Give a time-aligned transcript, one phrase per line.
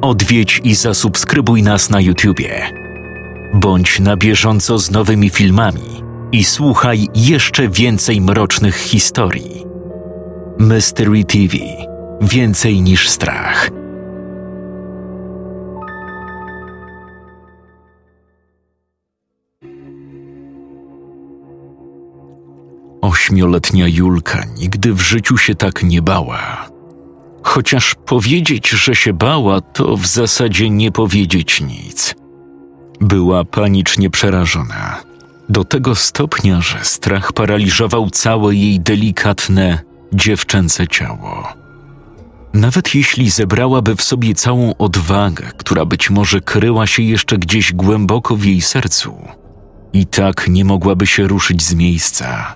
[0.00, 2.70] odwiedź i zasubskrybuj nas na YouTubie.
[3.54, 6.02] Bądź na bieżąco z nowymi filmami
[6.32, 9.64] i słuchaj jeszcze więcej mrocznych historii.
[10.58, 11.56] Mystery TV
[12.20, 13.70] Więcej niż strach.
[23.00, 26.68] Ośmioletnia Julka nigdy w życiu się tak nie bała.
[27.42, 32.14] Chociaż powiedzieć, że się bała, to w zasadzie nie powiedzieć nic.
[33.00, 35.02] Była panicznie przerażona.
[35.48, 39.78] Do tego stopnia, że strach paraliżował całe jej delikatne,
[40.12, 41.48] dziewczęce ciało.
[42.54, 48.36] Nawet jeśli zebrałaby w sobie całą odwagę, która być może kryła się jeszcze gdzieś głęboko
[48.36, 49.14] w jej sercu,
[49.92, 52.54] i tak nie mogłaby się ruszyć z miejsca.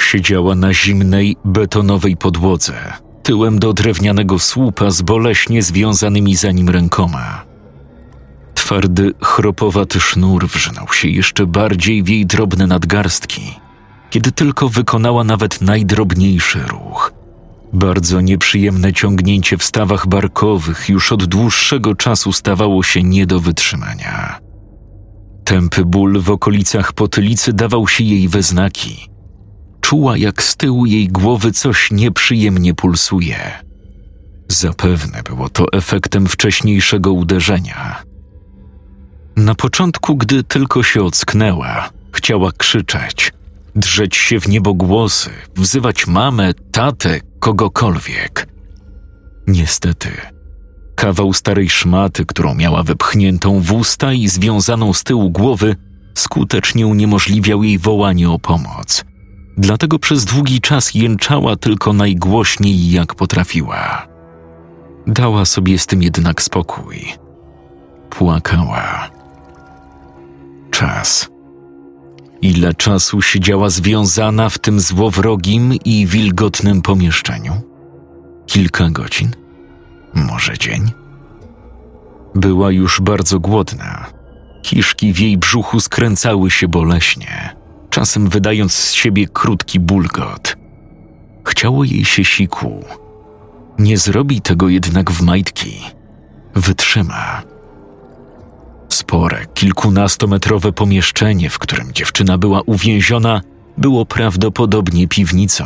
[0.00, 2.92] Siedziała na zimnej, betonowej podłodze,
[3.28, 7.44] tyłem do drewnianego słupa z boleśnie związanymi za nim rękoma.
[8.54, 13.54] Twardy, chropowaty sznur wrzynał się jeszcze bardziej w jej drobne nadgarstki,
[14.10, 17.12] kiedy tylko wykonała nawet najdrobniejszy ruch.
[17.72, 24.38] Bardzo nieprzyjemne ciągnięcie w stawach barkowych już od dłuższego czasu stawało się nie do wytrzymania.
[25.44, 28.96] Tępy ból w okolicach potylicy dawał się jej we znaki–
[29.88, 33.38] czuła, jak z tyłu jej głowy coś nieprzyjemnie pulsuje.
[34.48, 38.02] Zapewne było to efektem wcześniejszego uderzenia.
[39.36, 43.32] Na początku, gdy tylko się ocknęła, chciała krzyczeć,
[43.76, 48.48] drzeć się w niebogłosy, wzywać mamę, tatę, kogokolwiek.
[49.46, 50.10] Niestety,
[50.94, 55.76] kawał starej szmaty, którą miała wypchniętą w usta i związaną z tyłu głowy,
[56.14, 59.07] skutecznie uniemożliwiał jej wołanie o pomoc.
[59.58, 64.06] Dlatego przez długi czas jęczała tylko najgłośniej jak potrafiła.
[65.06, 67.06] Dała sobie z tym jednak spokój.
[68.10, 69.10] Płakała.
[70.70, 71.28] Czas.
[72.42, 77.52] Ile czasu siedziała związana w tym złowrogim i wilgotnym pomieszczeniu?
[78.46, 79.30] Kilka godzin?
[80.14, 80.90] Może dzień?
[82.34, 84.06] Była już bardzo głodna.
[84.62, 87.57] Kiszki w jej brzuchu skręcały się boleśnie
[87.98, 90.56] czasem wydając z siebie krótki bulgot.
[91.46, 92.84] Chciało jej się siku.
[93.78, 95.80] Nie zrobi tego jednak w majtki.
[96.54, 97.42] Wytrzyma.
[98.88, 103.40] Spore, kilkunastometrowe pomieszczenie, w którym dziewczyna była uwięziona,
[103.78, 105.64] było prawdopodobnie piwnicą.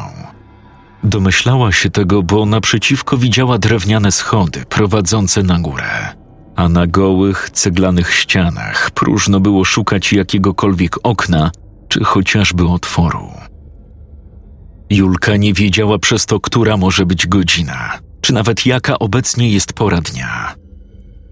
[1.05, 6.15] Domyślała się tego, bo naprzeciwko widziała drewniane schody prowadzące na górę,
[6.57, 11.51] a na gołych, ceglanych ścianach próżno było szukać jakiegokolwiek okna
[11.93, 13.31] czy chociażby otworu.
[14.91, 20.01] Julka nie wiedziała przez to, która może być godzina, czy nawet jaka obecnie jest pora
[20.01, 20.55] dnia.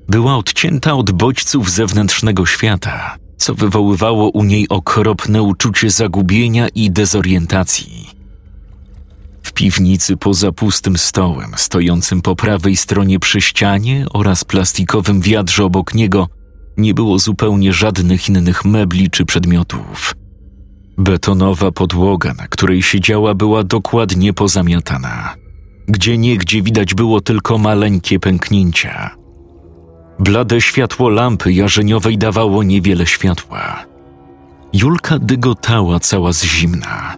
[0.09, 8.11] Była odcięta od bodźców zewnętrznego świata, co wywoływało u niej okropne uczucie zagubienia i dezorientacji.
[9.43, 15.95] W piwnicy poza pustym stołem, stojącym po prawej stronie przy ścianie oraz plastikowym wiadrze obok
[15.95, 16.29] niego,
[16.77, 20.20] nie było zupełnie żadnych innych mebli czy przedmiotów.
[21.01, 25.35] Betonowa podłoga, na której siedziała, była dokładnie pozamiatana.
[25.89, 29.11] Gdzie niegdzie widać było tylko maleńkie pęknięcia.
[30.19, 33.85] Blade światło lampy jarzeniowej dawało niewiele światła.
[34.73, 37.17] Julka dygotała cała z zimna.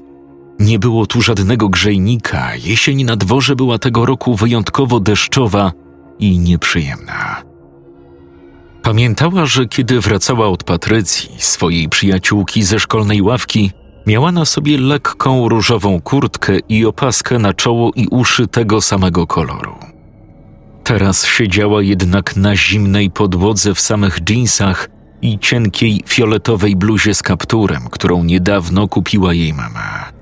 [0.59, 5.73] Nie było tu żadnego grzejnika, jesień na dworze była tego roku wyjątkowo deszczowa
[6.19, 7.52] i nieprzyjemna.
[8.83, 13.71] Pamiętała, że kiedy wracała od Patrycji, swojej przyjaciółki ze szkolnej ławki,
[14.07, 19.75] miała na sobie lekką różową kurtkę i opaskę na czoło i uszy tego samego koloru.
[20.85, 24.89] Teraz siedziała jednak na zimnej podłodze w samych dżinsach
[25.23, 30.13] i cienkiej fioletowej bluzie z kapturem, którą niedawno kupiła jej mama.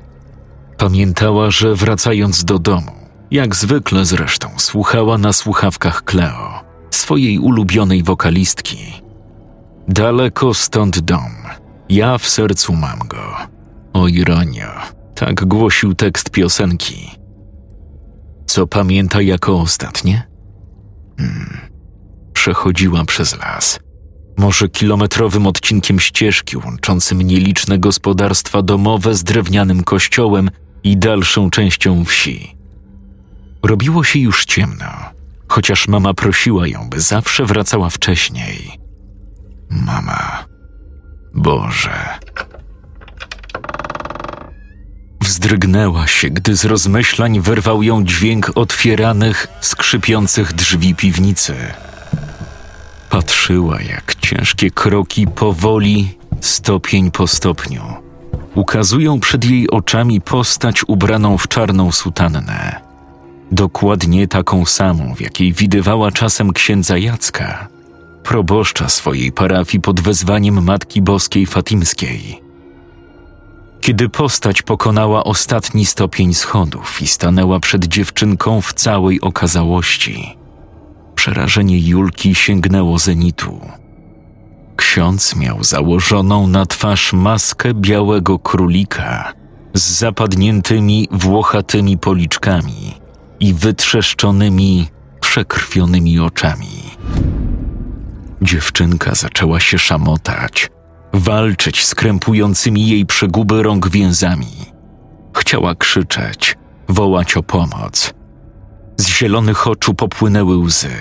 [0.79, 2.93] Pamiętała, że wracając do domu,
[3.31, 8.79] jak zwykle zresztą słuchała na słuchawkach Cleo swojej ulubionej wokalistki.
[9.89, 11.35] Daleko stąd dom,
[11.89, 13.37] ja w sercu mam go.
[13.93, 14.71] O ironio,
[15.15, 17.11] tak głosił tekst piosenki.
[18.47, 20.27] Co pamięta jako ostatnie?
[21.19, 21.59] Hmm.
[22.33, 23.81] Przechodziła przez las.
[24.37, 30.51] Może kilometrowym odcinkiem ścieżki łączącym nieliczne gospodarstwa domowe z drewnianym kościołem
[30.85, 32.57] i dalszą częścią wsi.
[33.63, 35.20] Robiło się już ciemno
[35.51, 38.81] chociaż mama prosiła ją, by zawsze wracała wcześniej.
[39.71, 40.45] Mama.
[41.35, 42.19] Boże.
[45.23, 51.55] Wzdrygnęła się, gdy z rozmyślań wyrwał ją dźwięk otwieranych, skrzypiących drzwi piwnicy.
[53.11, 57.83] Patrzyła, jak ciężkie kroki powoli, stopień po stopniu,
[58.55, 62.90] ukazują przed jej oczami postać ubraną w czarną sutannę.
[63.53, 67.69] Dokładnie taką samą, w jakiej widywała czasem księdza Jacka,
[68.23, 72.43] proboszcza swojej parafii pod wezwaniem Matki Boskiej Fatimskiej.
[73.81, 80.37] Kiedy postać pokonała ostatni stopień schodów i stanęła przed dziewczynką w całej okazałości,
[81.15, 83.61] przerażenie Julki sięgnęło zenitu.
[84.77, 89.33] Ksiądz miał założoną na twarz maskę białego królika
[89.75, 93.00] z zapadniętymi włochatymi policzkami
[93.41, 94.89] i wytrzeszczonymi,
[95.21, 96.81] przekrwionymi oczami.
[98.43, 100.69] Dziewczynka zaczęła się szamotać,
[101.13, 104.57] walczyć z krępującymi jej przeguby rąk więzami.
[105.37, 106.57] Chciała krzyczeć,
[106.89, 108.15] wołać o pomoc.
[108.97, 110.97] Z zielonych oczu popłynęły łzy,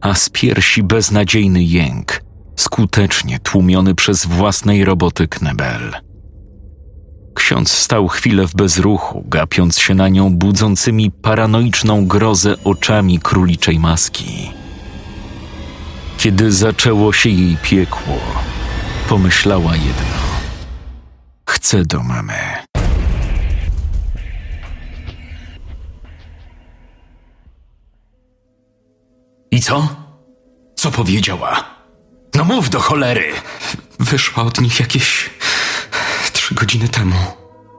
[0.00, 2.22] a z piersi beznadziejny jęk,
[2.56, 6.07] skutecznie tłumiony przez własnej roboty knebel.
[7.38, 14.52] Ksiądz stał chwilę w bezruchu, gapiąc się na nią budzącymi paranoiczną grozę oczami króliczej maski.
[16.18, 18.18] Kiedy zaczęło się jej piekło,
[19.08, 20.18] pomyślała jedno:
[21.48, 22.34] Chcę do mamy.
[29.50, 29.88] I co?
[30.74, 31.64] Co powiedziała?
[32.34, 33.32] No mów do cholery!
[33.98, 35.30] Wyszła od nich jakieś
[36.58, 37.16] godziny temu.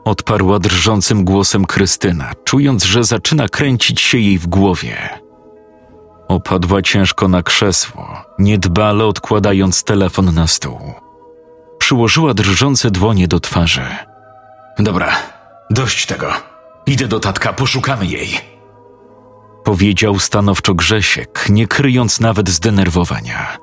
[0.05, 5.19] Odparła drżącym głosem Krystyna, czując, że zaczyna kręcić się jej w głowie.
[6.27, 10.79] Opadła ciężko na krzesło, niedbale odkładając telefon na stół.
[11.77, 13.81] Przyłożyła drżące dłonie do twarzy.
[14.79, 15.11] Dobra,
[15.69, 16.33] dość tego.
[16.85, 18.29] Idę do tatka, poszukamy jej.
[19.63, 23.57] Powiedział stanowczo Grzesiek, nie kryjąc nawet zdenerwowania.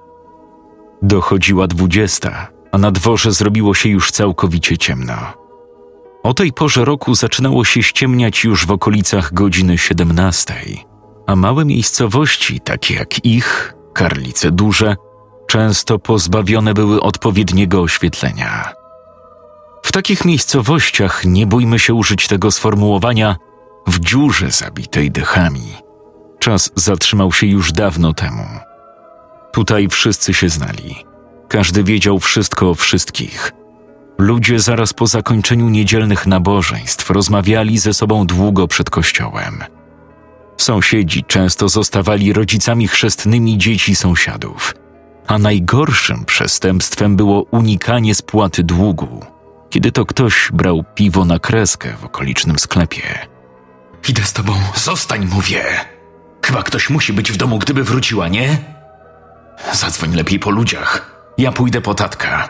[1.02, 5.16] Dochodziła dwudziesta, a na dworze zrobiło się już całkowicie ciemno.
[6.22, 10.84] O tej porze roku zaczynało się ściemniać już w okolicach godziny siedemnastej,
[11.26, 14.96] a małe miejscowości, takie jak ich, Karlice Duże,
[15.46, 18.72] często pozbawione były odpowiedniego oświetlenia.
[19.82, 23.36] W takich miejscowościach nie bójmy się użyć tego sformułowania
[23.86, 25.74] w dziurze zabitej dechami.
[26.38, 28.46] Czas zatrzymał się już dawno temu.
[29.52, 30.96] Tutaj wszyscy się znali.
[31.48, 33.52] Każdy wiedział wszystko o wszystkich.
[34.18, 39.64] Ludzie zaraz po zakończeniu niedzielnych nabożeństw rozmawiali ze sobą długo przed kościołem.
[40.56, 44.74] Sąsiedzi często zostawali rodzicami chrzestnymi dzieci sąsiadów,
[45.26, 49.24] a najgorszym przestępstwem było unikanie spłaty długu,
[49.70, 53.02] kiedy to ktoś brał piwo na kreskę w okolicznym sklepie.
[54.08, 54.52] Idę z tobą.
[54.74, 55.64] Zostań, mówię.
[56.44, 58.58] Chyba ktoś musi być w domu, gdyby wróciła, nie?
[59.72, 61.15] Zadzwoń lepiej po ludziach.
[61.38, 62.48] Ja pójdę po tatka.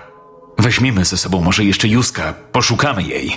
[0.58, 3.36] Weźmiemy ze sobą może jeszcze Józka, poszukamy jej.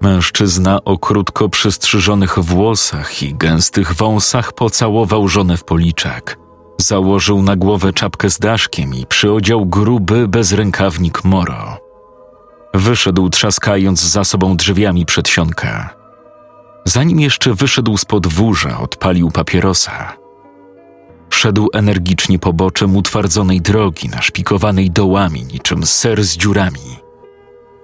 [0.00, 6.38] Mężczyzna o krótko przystrzyżonych włosach i gęstych wąsach pocałował żonę w policzek.
[6.78, 11.78] Założył na głowę czapkę z daszkiem i przyodział gruby, bezrękawnik moro.
[12.74, 15.94] Wyszedł trzaskając za sobą drzwiami przedsionka.
[16.84, 20.23] Zanim jeszcze wyszedł z podwórza, odpalił papierosa.
[21.34, 26.96] Szedł energicznie poboczem utwardzonej drogi, naszpikowanej dołami niczym ser z dziurami.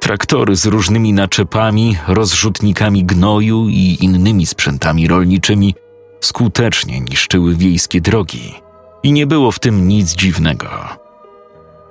[0.01, 5.75] Traktory z różnymi naczepami, rozrzutnikami gnoju i innymi sprzętami rolniczymi
[6.21, 8.55] skutecznie niszczyły wiejskie drogi
[9.03, 10.69] i nie było w tym nic dziwnego.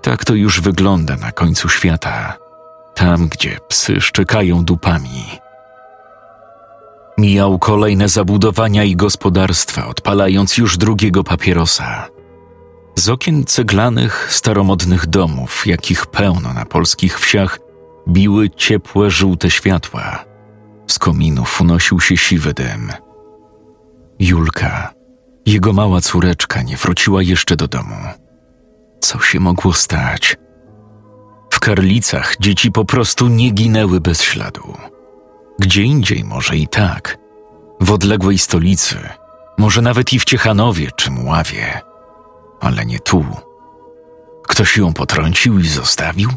[0.01, 2.37] Tak to już wygląda na końcu świata,
[2.95, 5.39] tam gdzie psy szczekają dupami.
[7.19, 12.07] Mijał kolejne zabudowania i gospodarstwa, odpalając już drugiego papierosa.
[12.95, 17.59] Z okien ceglanych, staromodnych domów, jakich pełno na polskich wsiach,
[18.07, 20.25] biły ciepłe, żółte światła.
[20.87, 22.91] Z kominów unosił się siwy dym.
[24.19, 24.93] Julka,
[25.45, 27.95] jego mała córeczka, nie wróciła jeszcze do domu.
[29.01, 30.37] Co się mogło stać?
[31.53, 34.73] W Karlicach dzieci po prostu nie ginęły bez śladu.
[35.59, 37.17] Gdzie indziej może i tak.
[37.79, 39.09] W odległej stolicy,
[39.57, 41.81] może nawet i w Ciechanowie czy Mławie.
[42.59, 43.25] Ale nie tu.
[44.47, 46.29] Ktoś ją potrącił i zostawił?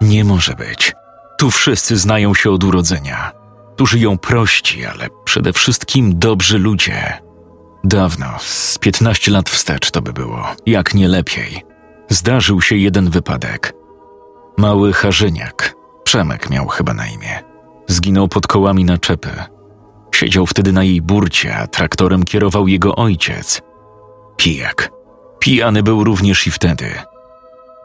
[0.00, 0.92] Nie może być.
[1.38, 3.32] Tu wszyscy znają się od urodzenia.
[3.76, 7.22] Tu żyją prości, ale przede wszystkim dobrzy ludzie.
[7.84, 11.64] Dawno, z 15 lat wstecz to by było, jak nie lepiej.
[12.08, 13.72] Zdarzył się jeden wypadek.
[14.56, 17.42] Mały Harzyniak, Przemek miał chyba na imię,
[17.90, 19.30] zginął pod kołami naczepy.
[20.14, 23.62] Siedział wtedy na jej burcie, a traktorem kierował jego ojciec.
[24.36, 24.90] Pijak.
[25.38, 26.90] Pijany był również i wtedy.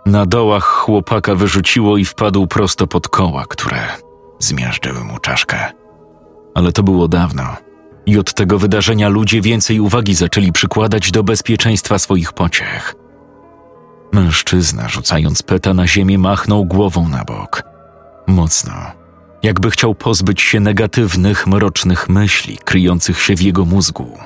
[0.05, 3.81] Na dołach chłopaka wyrzuciło i wpadł prosto pod koła, które
[4.39, 5.71] zmiażdżyły mu czaszkę.
[6.55, 7.43] Ale to było dawno.
[8.05, 12.95] I od tego wydarzenia ludzie więcej uwagi zaczęli przykładać do bezpieczeństwa swoich pociech.
[14.11, 17.63] Mężczyzna, rzucając peta na ziemię, machnął głową na bok.
[18.27, 18.73] Mocno,
[19.45, 24.17] jakby chciał pozbyć się negatywnych, mrocznych myśli kryjących się w jego mózgu.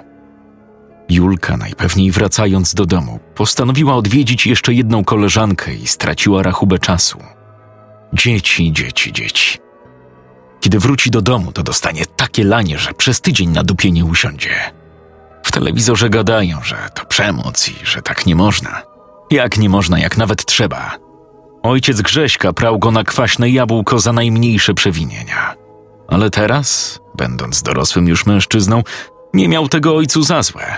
[1.10, 7.20] Julka, najpewniej wracając do domu, postanowiła odwiedzić jeszcze jedną koleżankę i straciła rachubę czasu.
[8.14, 9.58] Dzieci, dzieci, dzieci.
[10.60, 14.56] Kiedy wróci do domu, to dostanie takie lanie, że przez tydzień na dupie nie usiądzie.
[15.44, 18.82] W telewizorze gadają, że to przemoc i że tak nie można.
[19.32, 21.09] Jak nie można, jak nawet trzeba.
[21.64, 25.56] Ojciec Grześka prał go na kwaśne jabłko za najmniejsze przewinienia.
[26.08, 28.84] Ale teraz, będąc dorosłym już mężczyzną,
[29.34, 30.78] nie miał tego ojcu za złe.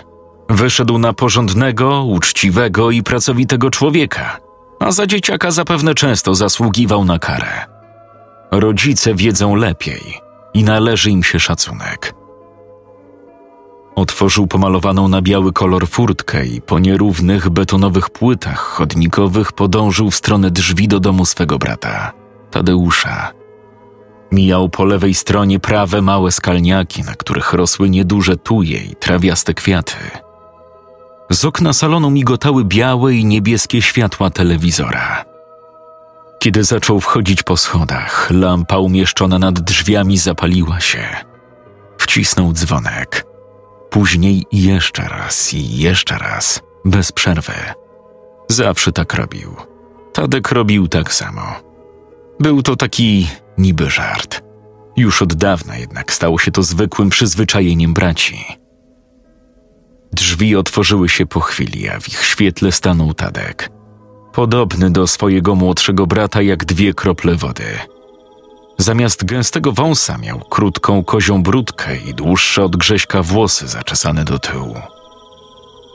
[0.50, 4.38] Wyszedł na porządnego, uczciwego i pracowitego człowieka,
[4.80, 7.66] a za dzieciaka zapewne często zasługiwał na karę.
[8.52, 10.18] Rodzice wiedzą lepiej
[10.54, 12.21] i należy im się szacunek.
[13.96, 20.52] Otworzył pomalowaną na biały kolor furtkę i po nierównych betonowych płytach chodnikowych podążył w stronę
[20.52, 22.12] drzwi do domu swego brata,
[22.52, 23.32] Tadeusza.
[24.32, 29.96] Mijał po lewej stronie prawe małe skalniaki, na których rosły nieduże tuje i trawiaste kwiaty.
[31.32, 35.26] Z okna salonu migotały białe i niebieskie światła telewizora.
[36.40, 41.08] Kiedy zaczął wchodzić po schodach, lampa umieszczona nad drzwiami zapaliła się.
[41.98, 43.31] Wcisnął dzwonek.
[43.92, 47.54] Później jeszcze raz i jeszcze raz, bez przerwy.
[48.48, 49.56] Zawsze tak robił.
[50.14, 51.42] Tadek robił tak samo.
[52.40, 54.42] Był to taki niby żart.
[54.98, 58.46] Już od dawna jednak stało się to zwykłym przyzwyczajeniem braci.
[60.14, 63.70] Drzwi otworzyły się po chwili, a w ich świetle stanął Tadek.
[64.34, 67.66] Podobny do swojego młodszego brata jak dwie krople wody.
[68.82, 74.76] Zamiast gęstego wąsa miał krótką kozią brudkę i dłuższe od Grześka włosy zaczesane do tyłu.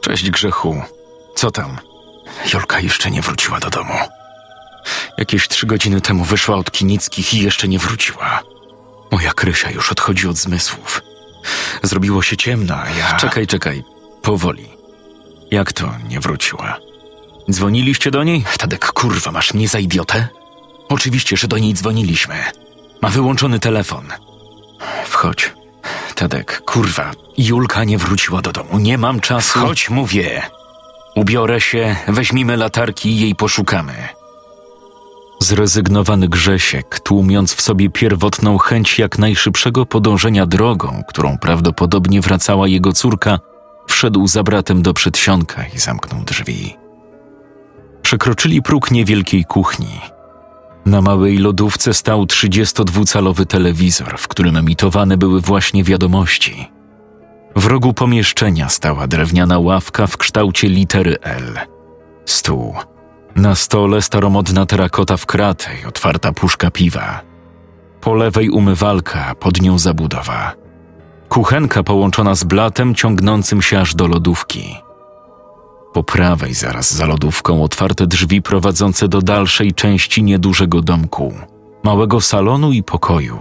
[0.03, 0.83] Cześć Grzechu.
[1.35, 1.79] Co tam?
[2.53, 3.95] Jolka jeszcze nie wróciła do domu.
[5.19, 8.43] Jakieś trzy godziny temu wyszła od Kinickich i jeszcze nie wróciła.
[9.11, 11.03] Moja Krysia już odchodzi od zmysłów.
[11.83, 13.17] Zrobiło się ciemno, a ja...
[13.17, 13.85] Czekaj, czekaj.
[14.23, 14.69] Powoli.
[15.51, 16.77] Jak to nie wróciła?
[17.51, 18.45] Dzwoniliście do niej?
[18.59, 20.29] Tadek, kurwa, masz mnie za idiotę?
[20.89, 22.35] Oczywiście, że do niej dzwoniliśmy.
[23.07, 24.05] Ma wyłączony telefon.
[25.05, 25.53] Wchodź.
[26.15, 28.79] Tadek, kurwa, Julka nie wróciła do domu.
[28.79, 29.59] Nie mam czasu.
[29.59, 30.43] Chodź, mówię.
[31.17, 33.93] Ubiorę się, weźmimy latarki i jej poszukamy.
[35.41, 42.93] Zrezygnowany Grzesiek, tłumiąc w sobie pierwotną chęć jak najszybszego podążenia drogą, którą prawdopodobnie wracała jego
[42.93, 43.39] córka,
[43.89, 46.77] wszedł za bratem do przedsionka i zamknął drzwi.
[48.03, 50.16] Przekroczyli próg niewielkiej kuchni.
[50.87, 56.69] Na małej lodówce stał 32-calowy telewizor, w którym emitowane były właśnie wiadomości.
[57.57, 61.59] W rogu pomieszczenia stała drewniana ławka w kształcie litery L.
[62.25, 62.75] Stół.
[63.37, 67.21] Na stole staromodna terakota w kratę i otwarta puszka piwa.
[68.01, 70.53] Po lewej umywalka, pod nią zabudowa.
[71.29, 74.86] Kuchenka połączona z blatem ciągnącym się aż do lodówki.
[75.97, 81.35] Po prawej, zaraz za lodówką, otwarte drzwi prowadzące do dalszej części niedużego domku,
[81.83, 83.39] małego salonu i pokoju.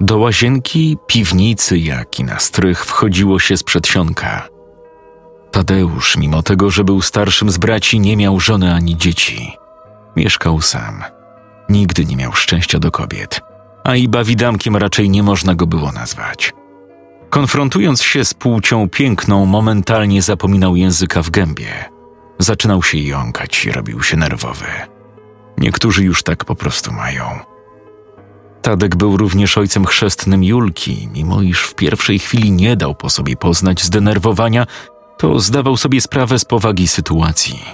[0.00, 4.48] Do łazienki, piwnicy, jak i na strych wchodziło się z przedsionka.
[5.50, 9.52] Tadeusz, mimo tego, że był starszym z braci, nie miał żony ani dzieci.
[10.16, 11.04] Mieszkał sam.
[11.68, 13.40] Nigdy nie miał szczęścia do kobiet,
[13.84, 16.52] a i bawidamkiem raczej nie można go było nazwać.
[17.32, 21.84] Konfrontując się z płcią piękną, momentalnie zapominał języka w gębie.
[22.38, 24.66] Zaczynał się jąkać i robił się nerwowy.
[25.58, 27.24] Niektórzy już tak po prostu mają.
[28.62, 33.36] Tadek był również ojcem chrzestnym Julki, mimo iż w pierwszej chwili nie dał po sobie
[33.36, 34.66] poznać zdenerwowania,
[35.18, 37.64] to zdawał sobie sprawę z powagi sytuacji.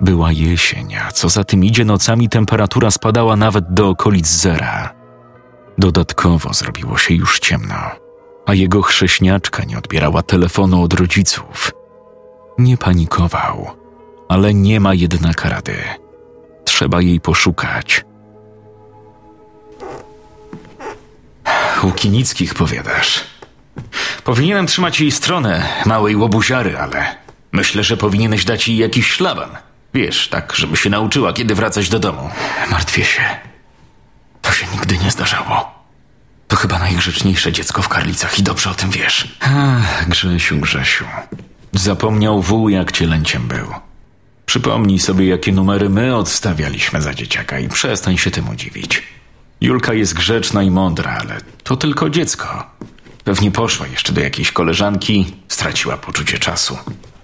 [0.00, 4.94] Była jesień, a co za tym idzie, nocami temperatura spadała nawet do okolic zera.
[5.78, 8.07] Dodatkowo zrobiło się już ciemno
[8.48, 11.72] a jego chrześniaczka nie odbierała telefonu od rodziców.
[12.58, 13.70] Nie panikował,
[14.28, 15.76] ale nie ma jednak rady.
[16.64, 18.04] Trzeba jej poszukać.
[21.82, 23.20] Łukinickich powiadasz.
[24.24, 27.16] Powinienem trzymać jej stronę, małej łobuziary, ale
[27.52, 29.50] myślę, że powinieneś dać jej jakiś szlaban.
[29.94, 32.30] Wiesz, tak, żeby się nauczyła, kiedy wracać do domu.
[32.70, 33.22] Martwię się.
[34.42, 35.77] To się nigdy nie zdarzało.
[36.48, 39.36] To chyba najgrzeczniejsze dziecko w Karlicach i dobrze o tym wiesz.
[39.40, 41.04] Ach, Grzesiu, Grzesiu.
[41.72, 43.66] Zapomniał wół, jak cielęciem był.
[44.46, 49.02] Przypomnij sobie, jakie numery my odstawialiśmy za dzieciaka i przestań się temu dziwić.
[49.60, 52.66] Julka jest grzeczna i mądra, ale to tylko dziecko.
[53.24, 56.78] Pewnie poszła jeszcze do jakiejś koleżanki, straciła poczucie czasu.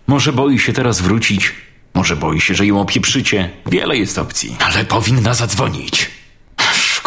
[0.07, 1.55] Może boi się teraz wrócić,
[1.95, 3.51] może boi się, że ją opieprzycie.
[3.67, 6.11] Wiele jest opcji, ale powinna zadzwonić.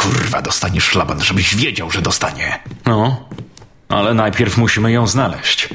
[0.08, 2.60] Kurwa, dostanie szlaban, żebyś wiedział, że dostanie.
[2.86, 3.30] No,
[3.90, 5.70] ale najpierw musimy ją znaleźć.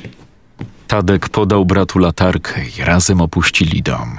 [0.89, 4.19] Tadek podał bratu latarkę i razem opuścili dom.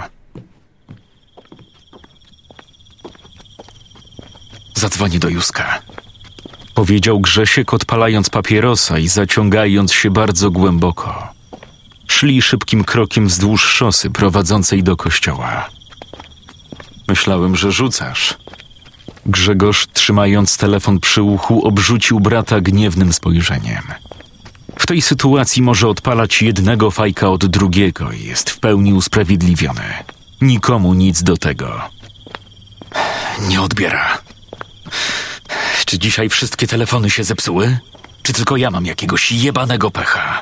[4.76, 5.80] Zadzwonię do Józka.
[6.74, 11.28] Powiedział Grzesiek, odpalając papierosa i zaciągając się bardzo głęboko.
[12.08, 15.70] Szli szybkim krokiem wzdłuż szosy prowadzącej do kościoła.
[17.08, 18.43] Myślałem, że rzucasz.
[19.26, 23.84] Grzegorz, trzymając telefon przy uchu, obrzucił brata gniewnym spojrzeniem.
[24.80, 29.84] W tej sytuacji może odpalać jednego fajka od drugiego i jest w pełni usprawiedliwiony.
[30.42, 31.82] Nikomu nic do tego.
[33.48, 34.18] Nie odbiera.
[35.86, 37.78] Czy dzisiaj wszystkie telefony się zepsuły?
[38.24, 40.42] Czy tylko ja mam jakiegoś jebanego pecha?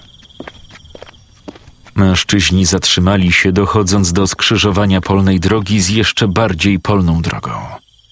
[1.95, 7.51] Mężczyźni zatrzymali się, dochodząc do skrzyżowania polnej drogi z jeszcze bardziej polną drogą,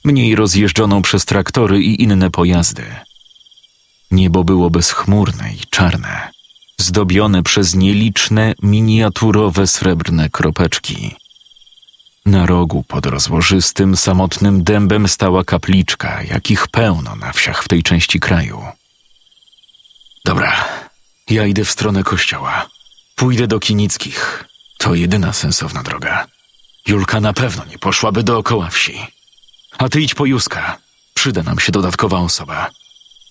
[0.04, 2.86] mniej rozjeżdżoną przez traktory i inne pojazdy.
[4.12, 6.30] Niebo było bezchmurne i czarne,
[6.78, 11.16] zdobione przez nieliczne, miniaturowe srebrne kropeczki.
[12.26, 18.20] Na rogu pod rozłożystym, samotnym dębem stała kapliczka, jakich pełno na wsiach w tej części
[18.20, 18.62] kraju.
[20.26, 20.66] Dobra,
[21.30, 22.70] ja idę w stronę kościoła.
[23.16, 24.46] Pójdę do Kinickich.
[24.78, 26.28] To jedyna sensowna droga.
[26.88, 29.00] Julka na pewno nie poszłaby dookoła wsi.
[29.80, 30.78] A ty idź po Józka.
[31.14, 32.70] Przyda nam się dodatkowa osoba.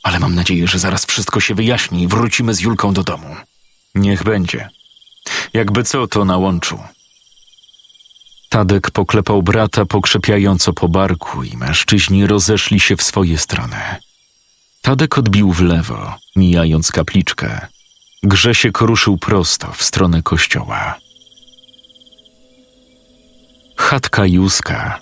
[0.02, 3.36] Ale mam nadzieję, że zaraz wszystko się wyjaśni i wrócimy z Julką do domu.
[3.94, 4.68] Niech będzie.
[5.52, 6.78] Jakby co, to na łączu.
[8.48, 13.76] Tadek poklepał brata pokrzepiająco po barku i mężczyźni rozeszli się w swoje strony.
[14.82, 17.66] Tadek odbił w lewo, mijając kapliczkę.
[18.22, 20.94] Grzesiek ruszył prosto w stronę kościoła.
[23.76, 25.00] Chatka Józka,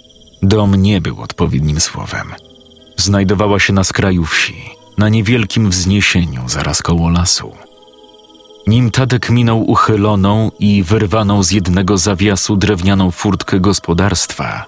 [0.49, 2.35] dom nie był odpowiednim słowem.
[2.97, 7.53] Znajdowała się na skraju wsi, na niewielkim wzniesieniu zaraz koło lasu.
[8.67, 14.65] Nim Tadek minął uchyloną i wyrwaną z jednego zawiasu drewnianą furtkę gospodarstwa,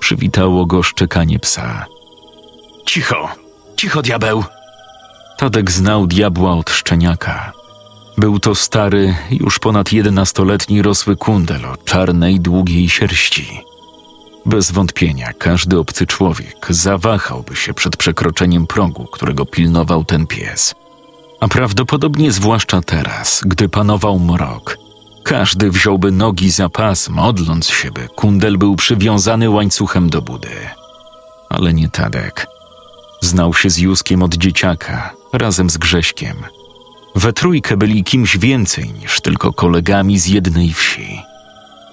[0.00, 1.86] przywitało go szczekanie psa.
[2.86, 3.28] Cicho!
[3.76, 4.44] Cicho, diabeł!
[5.38, 7.52] Tadek znał diabła od szczeniaka.
[8.18, 13.69] Był to stary, już ponad jedenastoletni rosły kundel o czarnej, długiej sierści.
[14.46, 20.74] Bez wątpienia każdy obcy człowiek zawahałby się przed przekroczeniem progu, którego pilnował ten pies.
[21.40, 24.78] A prawdopodobnie zwłaszcza teraz, gdy panował mrok,
[25.24, 30.56] każdy wziąłby nogi za pas, modląc się, by kundel był przywiązany łańcuchem do budy.
[31.48, 32.46] Ale nie Tadek.
[33.20, 36.36] Znał się z Józkiem od dzieciaka, razem z Grześkiem.
[37.14, 41.20] We trójkę byli kimś więcej niż tylko kolegami z jednej wsi.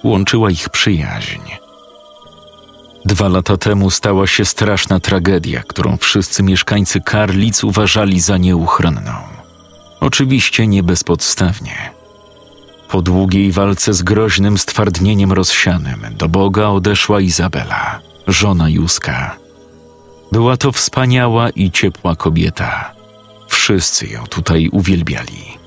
[0.04, 1.40] Łączyła ich przyjaźń.
[3.08, 9.12] Dwa lata temu stała się straszna tragedia, którą wszyscy mieszkańcy Karlic uważali za nieuchronną.
[10.00, 11.90] Oczywiście nie bezpodstawnie.
[12.88, 19.36] Po długiej walce z groźnym stwardnieniem rozsianym do Boga odeszła Izabela, żona Józka.
[20.32, 22.94] Była to wspaniała i ciepła kobieta.
[23.48, 25.58] Wszyscy ją tutaj uwielbiali.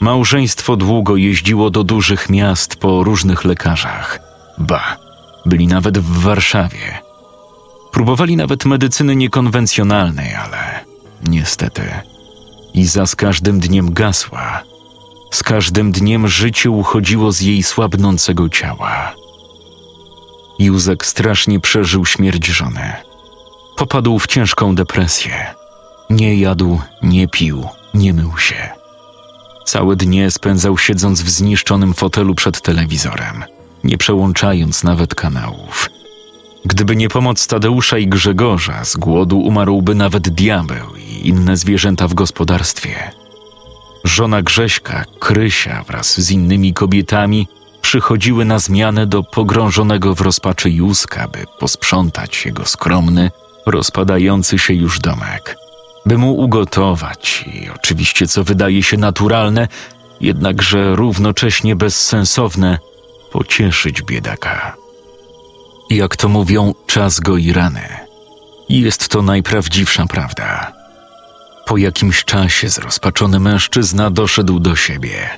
[0.00, 4.18] Małżeństwo długo jeździło do dużych miast po różnych lekarzach.
[4.58, 5.03] Ba,
[5.46, 6.98] byli nawet w Warszawie.
[7.92, 10.84] Próbowali nawet medycyny niekonwencjonalnej, ale
[11.22, 11.82] niestety
[12.74, 14.62] Iza z każdym dniem gasła.
[15.32, 19.14] Z każdym dniem życie uchodziło z jej słabnącego ciała.
[20.58, 22.92] Józek strasznie przeżył śmierć żony.
[23.76, 25.54] Popadł w ciężką depresję.
[26.10, 28.70] Nie jadł, nie pił, nie mył się.
[29.64, 33.44] Całe dnie spędzał siedząc w zniszczonym fotelu przed telewizorem,
[33.84, 35.90] nie przełączając nawet kanałów.
[36.64, 42.14] Gdyby nie pomoc Tadeusza i Grzegorza, z głodu umarłby nawet diabeł i inne zwierzęta w
[42.14, 43.10] gospodarstwie.
[44.04, 47.48] Żona Grześka, Krysia wraz z innymi kobietami
[47.82, 53.30] przychodziły na zmianę do pogrążonego w rozpaczy Józka, by posprzątać jego skromny,
[53.66, 55.56] rozpadający się już domek.
[56.06, 59.68] By mu ugotować i oczywiście, co wydaje się naturalne,
[60.20, 62.78] jednakże równocześnie bezsensowne,
[63.34, 64.76] pocieszyć biedaka.
[65.90, 67.88] Jak to mówią, czas goi rany.
[68.68, 70.72] Jest to najprawdziwsza prawda.
[71.66, 75.30] Po jakimś czasie zrozpaczony mężczyzna doszedł do siebie.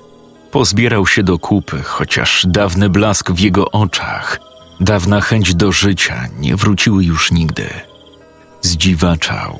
[0.51, 4.41] Pozbierał się do kupy, chociaż dawny blask w jego oczach,
[4.81, 7.69] dawna chęć do życia nie wróciły już nigdy.
[8.63, 9.59] Zdziwaczał.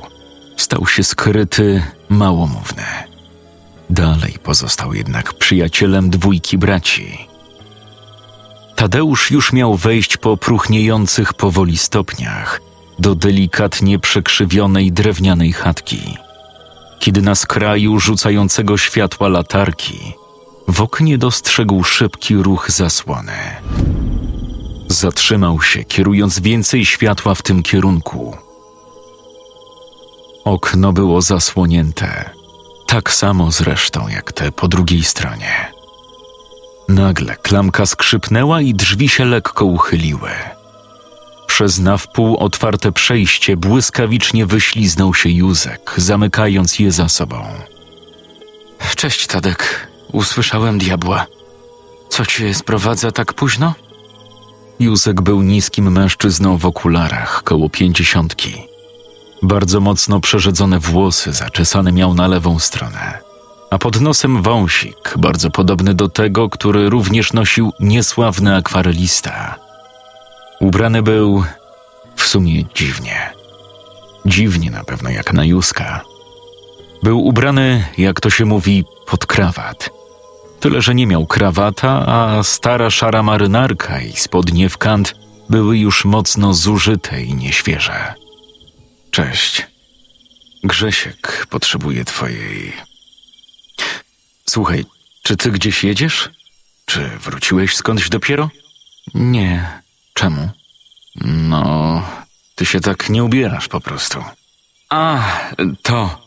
[0.57, 2.87] Stał się skryty, małomówny.
[3.91, 7.26] Dalej pozostał jednak przyjacielem dwójki braci.
[8.77, 12.61] Tadeusz już miał wejść po próchniejących powoli stopniach
[12.99, 16.17] do delikatnie przekrzywionej drewnianej chatki.
[16.99, 20.15] Kiedy na skraju rzucającego światła latarki
[20.69, 23.33] w oknie dostrzegł szybki ruch zasłony.
[24.89, 28.37] Zatrzymał się, kierując więcej światła w tym kierunku.
[30.45, 32.31] Okno było zasłonięte,
[32.87, 35.76] tak samo zresztą jak te po drugiej stronie.
[36.89, 40.31] Nagle klamka skrzypnęła i drzwi się lekko uchyliły.
[41.47, 47.45] Przez na wpół otwarte przejście błyskawicznie wyśliznął się Józek, zamykając je za sobą.
[48.97, 49.89] Cześć, Tadek.
[50.13, 51.27] Usłyszałem diabła.
[52.09, 53.75] Co cię sprowadza tak późno?
[54.81, 58.63] Józek był niskim mężczyzną w okularach, koło pięćdziesiątki.
[59.43, 63.19] Bardzo mocno przerzedzone włosy zaczesane miał na lewą stronę,
[63.71, 69.55] a pod nosem wąsik, bardzo podobny do tego, który również nosił niesławny akwarelista.
[70.61, 71.45] Ubrany był
[72.17, 73.31] w sumie dziwnie.
[74.27, 76.01] Dziwnie na pewno jak na Józka.
[77.03, 79.91] Był ubrany, jak to się mówi, pod krawat.
[80.61, 85.15] Tyle, że nie miał krawata, a stara szara marynarka i spodnie w kant
[85.51, 88.15] były już mocno zużyte i nieświeże.
[89.11, 89.67] Cześć.
[90.65, 92.73] Grzesiek potrzebuje twojej.
[94.57, 94.85] Słuchaj,
[95.23, 96.31] czy ty gdzieś jedziesz?
[96.87, 98.51] Czy wróciłeś skądś dopiero?
[99.15, 99.83] Nie.
[100.15, 100.51] Czemu?
[101.25, 102.03] No,
[102.55, 104.25] ty się tak nie ubierasz po prostu.
[104.91, 105.23] A,
[105.83, 106.27] to.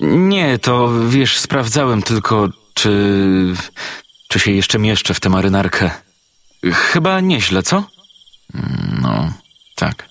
[0.00, 3.54] Nie, to wiesz, sprawdzałem tylko, czy.
[4.28, 5.90] czy się jeszcze mieszczę w tę marynarkę.
[6.72, 7.84] Chyba nieźle, co?
[9.02, 9.32] No,
[9.74, 10.08] tak.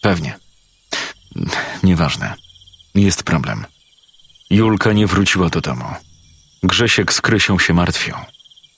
[0.00, 0.38] Pewnie.
[1.82, 2.34] Nieważne.
[2.94, 3.66] Jest problem.
[4.50, 5.86] Julka nie wróciła do domu.
[6.66, 8.14] Grzesiek z Krysią się martwią.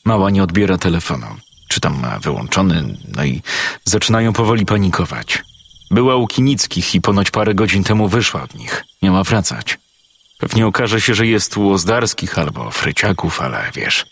[0.04, 1.26] Mała nie odbiera telefonu.
[1.68, 2.84] Czy tam ma wyłączony,
[3.16, 3.42] no i
[3.84, 5.42] zaczynają powoli panikować.
[5.90, 8.84] Była u Kinickich i ponoć parę godzin temu wyszła od nich.
[9.02, 9.78] Nie ma wracać.
[10.38, 14.06] Pewnie okaże się, że jest u Ozdarskich albo Fryciaków, ale wiesz.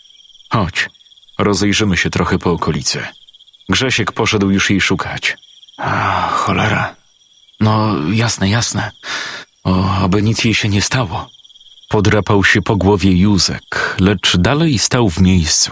[0.49, 0.89] Chodź,
[1.37, 3.05] rozejrzymy się trochę po okolicy.
[3.69, 5.37] Grzesiek poszedł już jej szukać.
[5.77, 6.95] A, cholera.
[7.59, 8.91] No, jasne, jasne.
[9.63, 11.29] O, oby nic jej się nie stało.
[11.87, 15.71] Podrapał się po głowie Józek, lecz dalej stał w miejscu.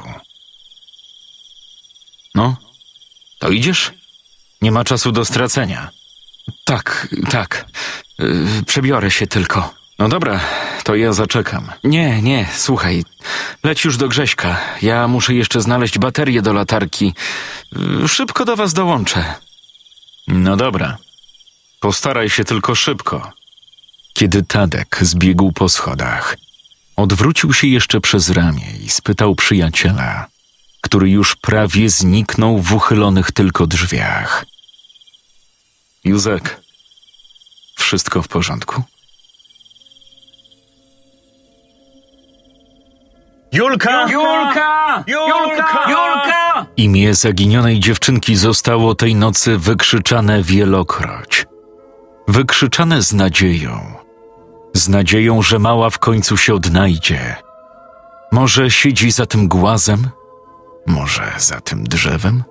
[2.35, 2.55] No,
[3.39, 3.91] to idziesz?
[4.61, 5.89] Nie ma czasu do stracenia.
[6.63, 7.65] Tak, tak.
[8.19, 9.73] Yy, przebiorę się tylko.
[9.99, 10.39] No dobra,
[10.83, 11.71] to ja zaczekam.
[11.83, 13.03] Nie, nie, słuchaj.
[13.63, 14.57] Leć już do Grześka.
[14.81, 17.13] Ja muszę jeszcze znaleźć baterię do latarki.
[17.71, 19.35] Yy, szybko do was dołączę.
[20.27, 20.97] No dobra.
[21.79, 23.31] Postaraj się tylko szybko.
[24.17, 26.37] Kiedy Tadek zbiegł po schodach,
[26.95, 30.27] odwrócił się jeszcze przez ramię i spytał przyjaciela,
[30.81, 34.45] który już prawie zniknął w uchylonych tylko drzwiach.
[36.03, 36.61] Józek,
[37.75, 38.83] wszystko w porządku?
[43.51, 44.07] Julka!
[44.11, 45.03] Julka!
[45.07, 45.89] Julka!
[45.89, 46.65] Julka!
[46.77, 51.45] Imię zaginionej dziewczynki zostało tej nocy wykrzyczane wielokroć.
[52.27, 54.04] Wykrzyczane z nadzieją.
[54.75, 57.35] Z nadzieją, że mała w końcu się odnajdzie.
[58.31, 60.09] Może siedzi za tym głazem?
[60.87, 62.43] Może za tym drzewem?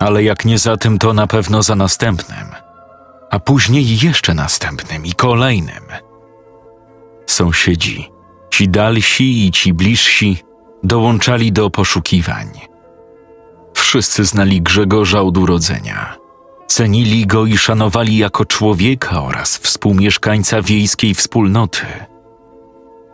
[0.00, 2.46] Ale jak nie za tym, to na pewno za następnym.
[3.30, 5.84] A później jeszcze następnym i kolejnym.
[7.26, 8.10] Sąsiedzi,
[8.50, 10.38] ci dalsi i ci bliżsi,
[10.82, 12.50] dołączali do poszukiwań.
[13.74, 16.25] Wszyscy znali Grzegorza od urodzenia.
[16.68, 21.86] Cenili go i szanowali jako człowieka oraz współmieszkańca wiejskiej wspólnoty.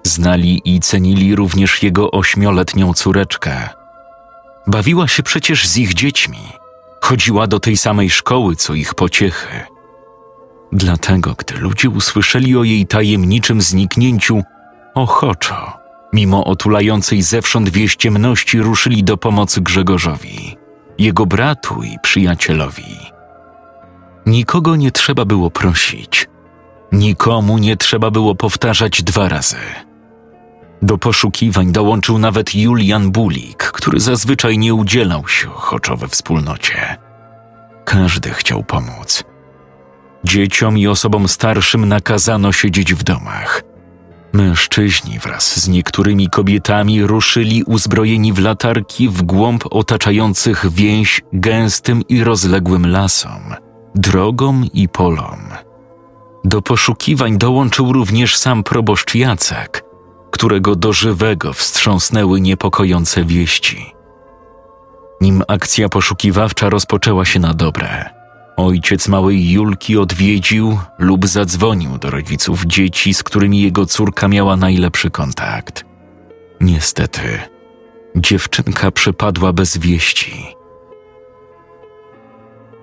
[0.05, 3.69] Znali i cenili również jego ośmioletnią córeczkę.
[4.67, 6.39] Bawiła się przecież z ich dziećmi.
[7.01, 9.61] Chodziła do tej samej szkoły, co ich pociechy.
[10.73, 14.43] Dlatego, gdy ludzie usłyszeli o jej tajemniczym zniknięciu,
[14.95, 15.73] ochoczo,
[16.13, 20.57] mimo otulającej zewsząd wieść ciemności, ruszyli do pomocy Grzegorzowi,
[20.99, 23.13] jego bratu i przyjacielowi.
[24.27, 26.29] Nikogo nie trzeba było prosić,
[26.93, 29.57] nikomu nie trzeba było powtarzać dwa razy.
[30.83, 36.97] Do poszukiwań dołączył nawet Julian Bulik, który zazwyczaj nie udzielał się ochoczo we wspólnocie.
[37.85, 39.25] Każdy chciał pomóc.
[40.25, 43.63] Dzieciom i osobom starszym nakazano siedzieć w domach.
[44.33, 52.25] Mężczyźni wraz z niektórymi kobietami ruszyli uzbrojeni w latarki w głąb otaczających więź gęstym i
[52.25, 53.55] rozległym lasom,
[53.95, 55.41] drogom i polom.
[56.45, 59.85] Do poszukiwań dołączył również sam proboszcz Jacek,
[60.31, 63.95] którego do żywego wstrząsnęły niepokojące wieści.
[65.21, 68.11] Nim akcja poszukiwawcza rozpoczęła się na dobre,
[68.57, 75.11] ojciec małej Julki odwiedził lub zadzwonił do rodziców dzieci, z którymi jego córka miała najlepszy
[75.11, 75.85] kontakt.
[76.61, 77.39] Niestety,
[78.17, 80.47] dziewczynka przepadła bez wieści.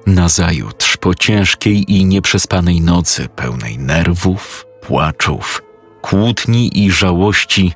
[0.05, 5.61] Nazajutrz, po ciężkiej i nieprzespanej nocy, pełnej nerwów, płaczów,
[6.01, 7.73] kłótni i żałości,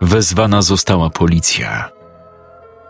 [0.00, 1.90] wezwana została policja.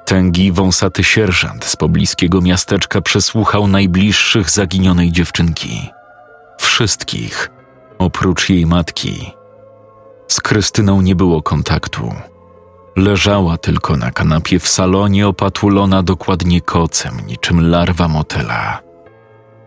[0.05, 5.91] Tęgi wąsaty sierżant z pobliskiego miasteczka przesłuchał najbliższych zaginionej dziewczynki.
[6.59, 7.51] Wszystkich,
[7.99, 9.33] oprócz jej matki.
[10.29, 12.15] Z Krystyną nie było kontaktu.
[12.97, 18.86] Leżała tylko na kanapie w salonie, opatulona dokładnie kocem, niczym larwa motyla.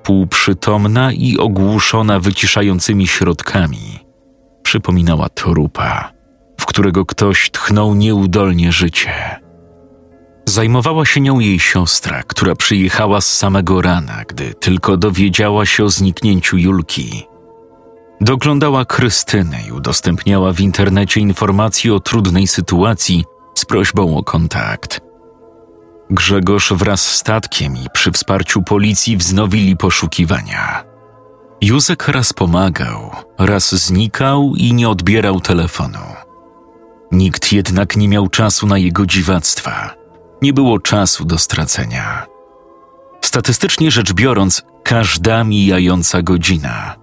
[0.09, 3.99] Półprzytomna i ogłuszona wyciszającymi środkami,
[4.63, 6.11] przypominała trupa,
[6.59, 9.39] w którego ktoś tchnął nieudolnie życie.
[10.45, 15.89] Zajmowała się nią jej siostra, która przyjechała z samego rana, gdy tylko dowiedziała się o
[15.89, 17.23] zniknięciu Julki.
[18.21, 25.08] Doglądała Krystyny i udostępniała w internecie informacje o trudnej sytuacji z prośbą o kontakt.
[26.09, 30.83] Grzegorz wraz z statkiem i przy wsparciu policji wznowili poszukiwania.
[31.61, 35.99] Józek raz pomagał, raz znikał i nie odbierał telefonu.
[37.11, 39.95] Nikt jednak nie miał czasu na jego dziwactwa.
[40.41, 42.25] Nie było czasu do stracenia.
[43.21, 46.95] Statystycznie rzecz biorąc, każda mijająca godzina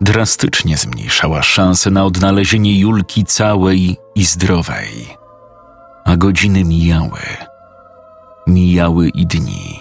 [0.00, 5.16] drastycznie zmniejszała szanse na odnalezienie Julki całej i zdrowej.
[6.04, 7.20] A godziny mijały.
[8.50, 9.80] Mijały i dni.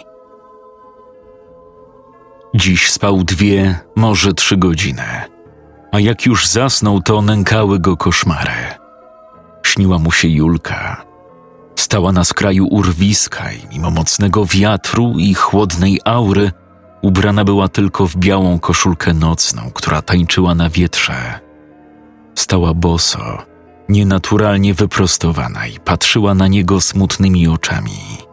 [2.56, 5.04] Dziś spał dwie, może trzy godziny,
[5.92, 8.52] a jak już zasnął, to nękały go koszmary.
[9.66, 11.06] Śniła mu się Julka.
[11.76, 16.52] Stała na skraju urwiska i mimo mocnego wiatru i chłodnej aury
[17.02, 21.40] ubrana była tylko w białą koszulkę nocną, która tańczyła na wietrze.
[22.36, 23.38] Stała boso,
[23.90, 28.29] nienaturalnie wyprostowana i patrzyła na niego smutnymi oczami.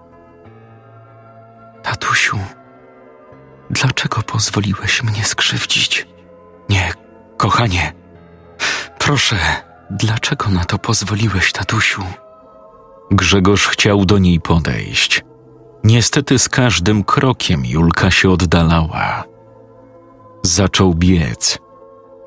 [1.87, 2.39] Tatusiu,
[3.71, 6.07] dlaczego pozwoliłeś mnie skrzywdzić?
[6.69, 6.93] Nie,
[7.37, 7.93] kochanie,
[8.99, 9.37] proszę,
[9.91, 12.03] dlaczego na to pozwoliłeś, tatusiu?
[13.11, 15.25] Grzegorz chciał do niej podejść.
[15.85, 19.25] Niestety z każdym krokiem Julka się oddalała.
[20.43, 21.59] Zaczął biec.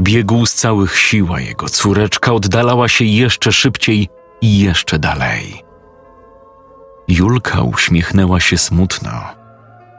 [0.02, 4.10] Biegł z całych sił, a jego córeczka oddalała się jeszcze szybciej
[4.42, 5.64] i jeszcze dalej.
[7.08, 9.39] Julka uśmiechnęła się smutno,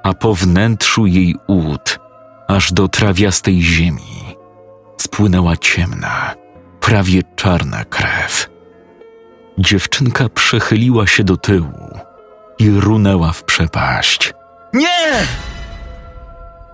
[0.03, 1.99] a po wnętrzu jej ud,
[2.49, 4.37] aż do trawiastej ziemi,
[4.97, 6.35] spłynęła ciemna,
[6.81, 8.51] prawie czarna krew.
[9.59, 11.99] Dziewczynka przechyliła się do tyłu
[12.59, 14.35] i runęła w przepaść.
[14.75, 15.13] Nie!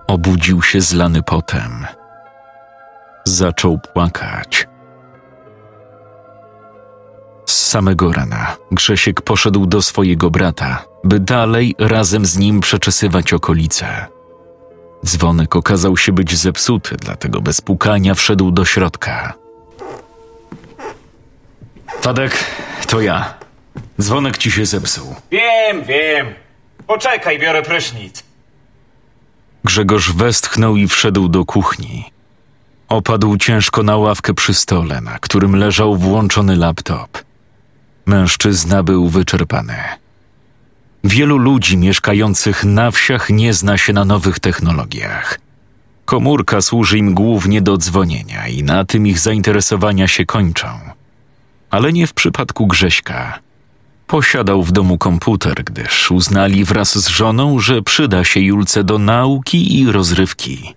[0.07, 1.85] Obudził się zlany potem.
[3.25, 4.67] Zaczął płakać.
[7.45, 14.05] Z samego rana Grzesiek poszedł do swojego brata, by dalej razem z nim przeczesywać okolice.
[15.05, 19.33] Dzwonek okazał się być zepsuty, dlatego bez pukania wszedł do środka.
[22.01, 22.45] Tadek,
[22.87, 23.33] to ja.
[24.01, 25.15] Dzwonek ci się zepsuł.
[25.31, 26.27] Wiem, wiem.
[26.87, 28.23] Poczekaj, biorę prysznic.
[29.63, 32.11] Grzegorz westchnął i wszedł do kuchni.
[32.89, 37.17] Opadł ciężko na ławkę przy stole, na którym leżał włączony laptop.
[38.05, 39.77] Mężczyzna był wyczerpany.
[41.03, 45.39] Wielu ludzi mieszkających na wsiach nie zna się na nowych technologiach.
[46.05, 50.67] Komórka służy im głównie do dzwonienia i na tym ich zainteresowania się kończą.
[51.69, 53.39] Ale nie w przypadku Grześka.
[54.07, 59.79] Posiadał w domu komputer, gdyż uznali wraz z żoną, że przyda się Julce do nauki
[59.79, 60.73] i rozrywki.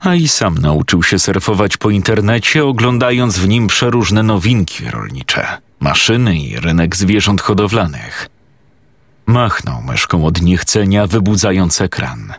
[0.00, 5.46] A i sam nauczył się surfować po internecie, oglądając w nim przeróżne nowinki rolnicze,
[5.80, 8.28] maszyny i rynek zwierząt hodowlanych.
[9.26, 12.32] Machnął myszką od niechcenia, wybudzając ekran.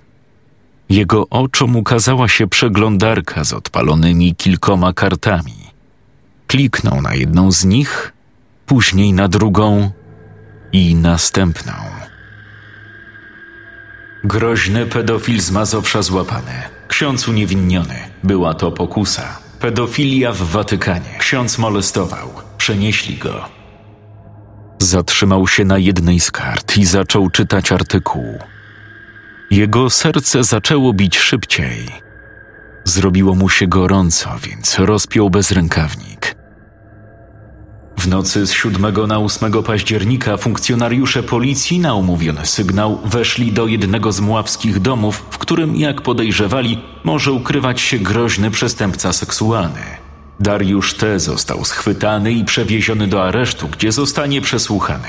[0.90, 5.64] Jego oczom ukazała się przeglądarka z odpalonymi kilkoma kartami.
[6.48, 8.14] Kliknął na jedną z nich,
[8.66, 9.92] później na drugą
[10.72, 11.74] i następną.
[14.24, 18.00] Groźny pedofil z Mazowsza złapany, ksiądz uniewinniony.
[18.24, 19.40] Była to pokusa.
[19.60, 21.18] Pedofilia w Watykanie.
[21.20, 22.30] Ksiądz molestował.
[22.58, 23.63] Przenieśli go.
[24.80, 28.40] Zatrzymał się na jednej z kart i zaczął czytać artykuł.
[29.52, 31.88] Jego serce zaczęło bić szybciej.
[32.84, 36.36] Zrobiło mu się gorąco, więc rozpiął bezrękawnik.
[37.98, 44.12] W nocy z 7 na 8 października funkcjonariusze policji na umówiony sygnał weszli do jednego
[44.12, 50.03] z mławskich domów, w którym, jak podejrzewali, może ukrywać się groźny przestępca seksualny.
[50.40, 51.20] Dariusz T.
[51.20, 55.08] został schwytany i przewieziony do aresztu, gdzie zostanie przesłuchany.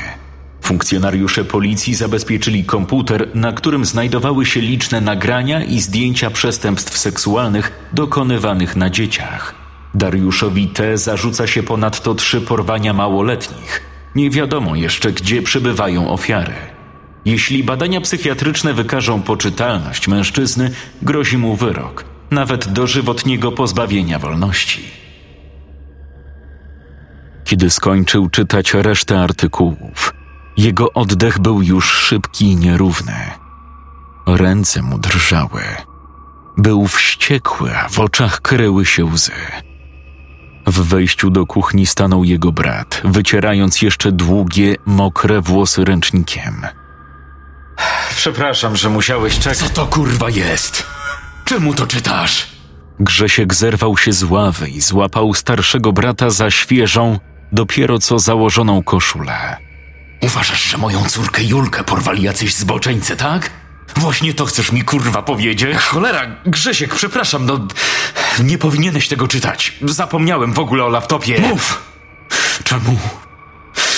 [0.63, 8.77] Funkcjonariusze policji zabezpieczyli komputer, na którym znajdowały się liczne nagrania i zdjęcia przestępstw seksualnych dokonywanych
[8.77, 9.55] na dzieciach.
[9.95, 10.99] Dariuszowi T.
[10.99, 13.83] zarzuca się ponadto trzy porwania małoletnich.
[14.15, 16.55] Nie wiadomo jeszcze, gdzie przebywają ofiary.
[17.25, 20.71] Jeśli badania psychiatryczne wykażą poczytalność mężczyzny,
[21.03, 25.04] grozi mu wyrok, nawet dożywotniego pozbawienia wolności.
[27.45, 30.15] Kiedy skończył czytać resztę artykułów,
[30.57, 33.31] jego oddech był już szybki i nierówny.
[34.27, 35.63] Ręce mu drżały.
[36.57, 39.33] Był wściekły, a w oczach kryły się łzy.
[40.67, 46.67] W wejściu do kuchni stanął jego brat, wycierając jeszcze długie, mokre włosy ręcznikiem.
[48.17, 49.59] Przepraszam, że musiałeś czekać.
[49.59, 50.87] Co to kurwa jest?
[51.45, 52.47] Czemu to czytasz?
[53.01, 57.19] Grzesiek zerwał się z ławy i złapał starszego brata za świeżą,
[57.55, 59.57] dopiero co założoną koszulę.
[60.21, 63.51] Uważasz, że moją córkę Julkę porwali jacyś zboczeńcy, tak?
[63.97, 65.77] Właśnie to chcesz mi kurwa powiedzieć?
[65.77, 67.69] Cholera, Grzesiek, przepraszam, no
[68.43, 69.73] nie powinieneś tego czytać.
[69.83, 71.40] Zapomniałem w ogóle o laptopie.
[71.40, 71.83] Mów!
[72.64, 72.99] Czemu?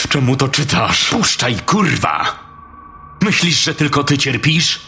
[0.08, 1.08] Czemu to czytasz?
[1.10, 2.46] Puszczaj, kurwa!
[3.22, 4.80] Myślisz, że tylko ty cierpisz?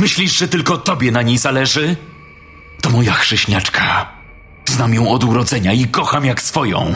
[0.00, 1.96] Myślisz, że tylko tobie na niej zależy?
[2.82, 4.12] To moja chrześniaczka.
[4.68, 6.94] Znam ją od urodzenia i kocham jak swoją.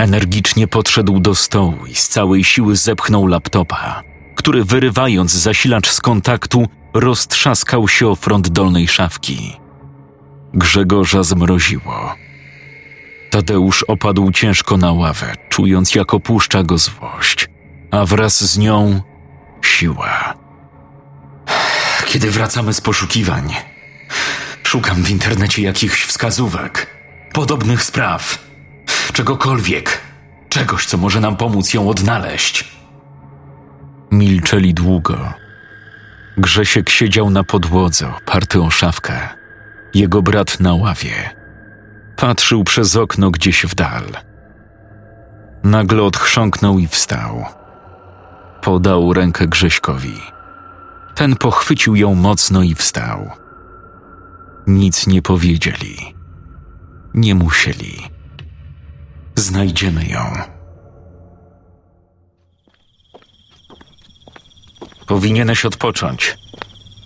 [0.00, 4.02] Energicznie podszedł do stołu i z całej siły zepchnął laptopa,
[4.36, 9.56] który wyrywając zasilacz z kontaktu, roztrzaskał się o front dolnej szafki.
[10.54, 12.14] Grzegorza zmroziło.
[13.30, 17.48] Tadeusz opadł ciężko na ławę, czując jak opuszcza go złość,
[17.90, 19.00] a wraz z nią
[19.62, 20.34] siła.
[22.06, 23.54] Kiedy wracamy z poszukiwań,
[24.62, 26.86] szukam w internecie jakichś wskazówek,
[27.32, 28.49] podobnych spraw,
[29.20, 30.00] czegokolwiek,
[30.48, 32.64] czegoś, co może nam pomóc ją odnaleźć.
[34.10, 35.32] Milczeli długo.
[36.36, 39.28] Grzesiek siedział na podłodze, oparty o szafkę.
[39.94, 41.30] Jego brat na ławie.
[42.16, 44.04] Patrzył przez okno gdzieś w dal.
[45.64, 47.44] Nagle odchrząknął i wstał.
[48.62, 50.20] Podał rękę Grześkowi.
[51.14, 53.30] Ten pochwycił ją mocno i wstał.
[54.66, 56.14] Nic nie powiedzieli.
[57.14, 58.19] Nie musieli.
[59.40, 60.32] Znajdziemy ją.
[65.06, 66.38] Powinieneś odpocząć.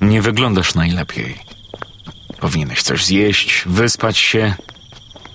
[0.01, 1.39] Nie wyglądasz najlepiej.
[2.41, 4.55] Powinieneś coś zjeść, wyspać się.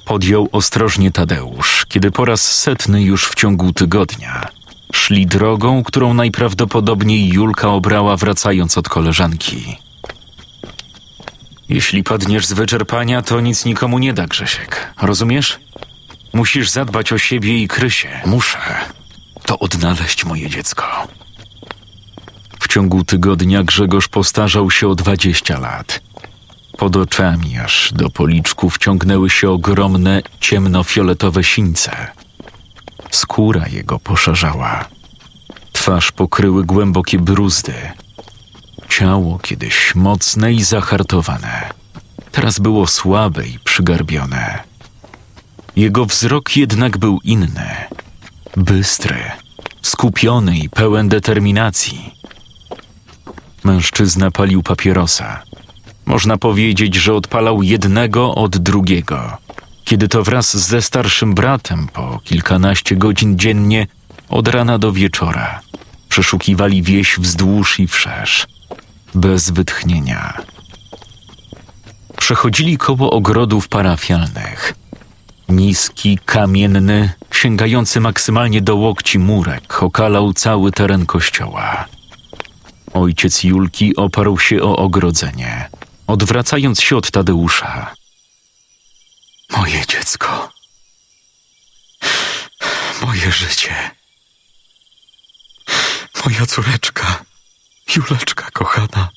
[0.06, 4.48] Podjął ostrożnie Tadeusz, kiedy po raz setny już w ciągu tygodnia
[4.94, 9.78] szli drogą, którą najprawdopodobniej Julka obrała wracając od koleżanki.
[11.70, 14.94] Jeśli padniesz z wyczerpania, to nic nikomu nie da, Grzesiek.
[15.02, 15.60] Rozumiesz?
[16.34, 18.22] Musisz zadbać o siebie i Krysię.
[18.26, 18.60] Muszę
[19.46, 21.08] to odnaleźć moje dziecko.
[22.60, 26.02] W ciągu tygodnia Grzegorz postarzał się o 20 lat.
[26.78, 32.08] Pod oczami aż do policzków ciągnęły się ogromne, ciemnofioletowe sińce.
[33.12, 34.86] Skóra jego poszarzała.
[35.72, 37.74] Twarz pokryły głębokie bruzdy.
[38.90, 41.70] Ciało kiedyś mocne i zahartowane.
[42.32, 44.69] Teraz było słabe i przygarbione.
[45.80, 47.70] Jego wzrok jednak był inny.
[48.58, 49.16] Bystry,
[49.82, 52.14] skupiony i pełen determinacji.
[53.64, 55.44] Mężczyzna palił papierosa.
[56.06, 59.38] Można powiedzieć, że odpalał jednego od drugiego,
[59.86, 63.88] kiedy to wraz ze starszym bratem po kilkanaście godzin dziennie
[64.30, 65.60] od rana do wieczora
[66.10, 68.48] przeszukiwali wieś wzdłuż i wszerz,
[69.16, 70.38] bez wytchnienia.
[72.18, 74.74] Przechodzili koło ogrodów parafialnych.
[75.50, 81.86] Niski, kamienny, sięgający maksymalnie do łokci murek okalał cały teren kościoła.
[82.94, 85.70] Ojciec Julki oparł się o ogrodzenie,
[86.08, 87.94] odwracając się od Tadeusza.
[89.58, 90.52] Moje dziecko.
[93.02, 93.92] Moje życie.
[96.26, 97.24] Moja córeczka.
[97.96, 99.10] Juleczka kochana.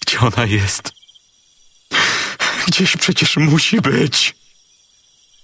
[0.00, 1.03] Gdzie ona jest?
[2.66, 4.34] Gdzieś przecież musi być.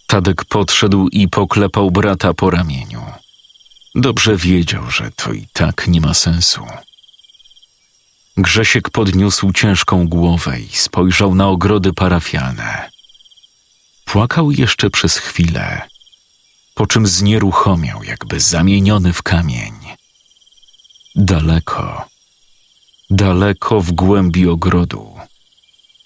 [0.07, 3.03] Tadek podszedł i poklepał brata po ramieniu.
[3.95, 6.67] Dobrze wiedział, że to i tak nie ma sensu.
[8.37, 12.91] Grzesiek podniósł ciężką głowę i spojrzał na ogrody parafialne.
[14.05, 15.83] Płakał jeszcze przez chwilę,
[16.75, 19.73] po czym znieruchomiał, jakby zamieniony w kamień.
[21.15, 22.09] Daleko,
[23.11, 25.20] daleko w głębi ogrodu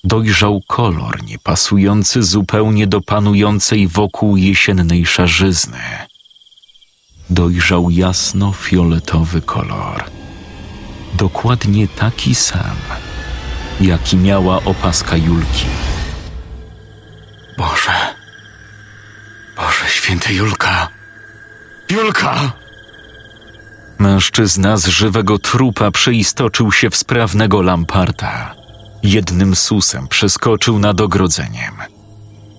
[0.04, 5.80] dojrzał kolor niepasujący zupełnie do panującej wokół jesiennej szarzyzny.
[7.30, 10.04] Dojrzał jasno-fioletowy kolor.
[11.14, 12.76] Dokładnie taki sam,
[13.80, 15.66] jaki miała opaska Julki.
[17.58, 18.14] Boże.
[19.56, 20.88] Boże święty Julka.
[21.90, 22.52] Julka!
[23.98, 28.63] Mężczyzna z żywego trupa przeistoczył się w sprawnego lamparta.
[29.04, 31.74] Jednym susem przeskoczył nad ogrodzeniem.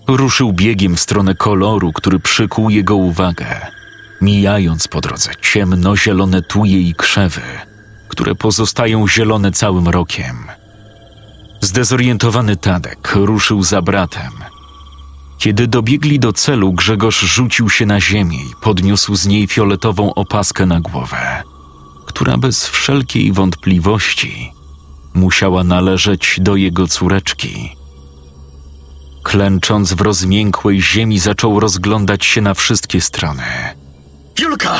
[0.07, 3.45] Ruszył biegiem w stronę koloru, który przykuł jego uwagę,
[4.21, 7.41] mijając po drodze ciemno-zielone tuje i krzewy,
[8.07, 10.35] które pozostają zielone całym rokiem.
[11.61, 14.31] Zdezorientowany Tadek ruszył za bratem.
[15.37, 20.65] Kiedy dobiegli do celu, Grzegorz rzucił się na ziemię i podniósł z niej fioletową opaskę
[20.65, 21.43] na głowę,
[22.05, 24.54] która bez wszelkiej wątpliwości
[25.15, 27.75] musiała należeć do jego córeczki.
[29.23, 33.43] Klęcząc w rozmiękłej ziemi, zaczął rozglądać się na wszystkie strony.
[34.41, 34.75] Julka!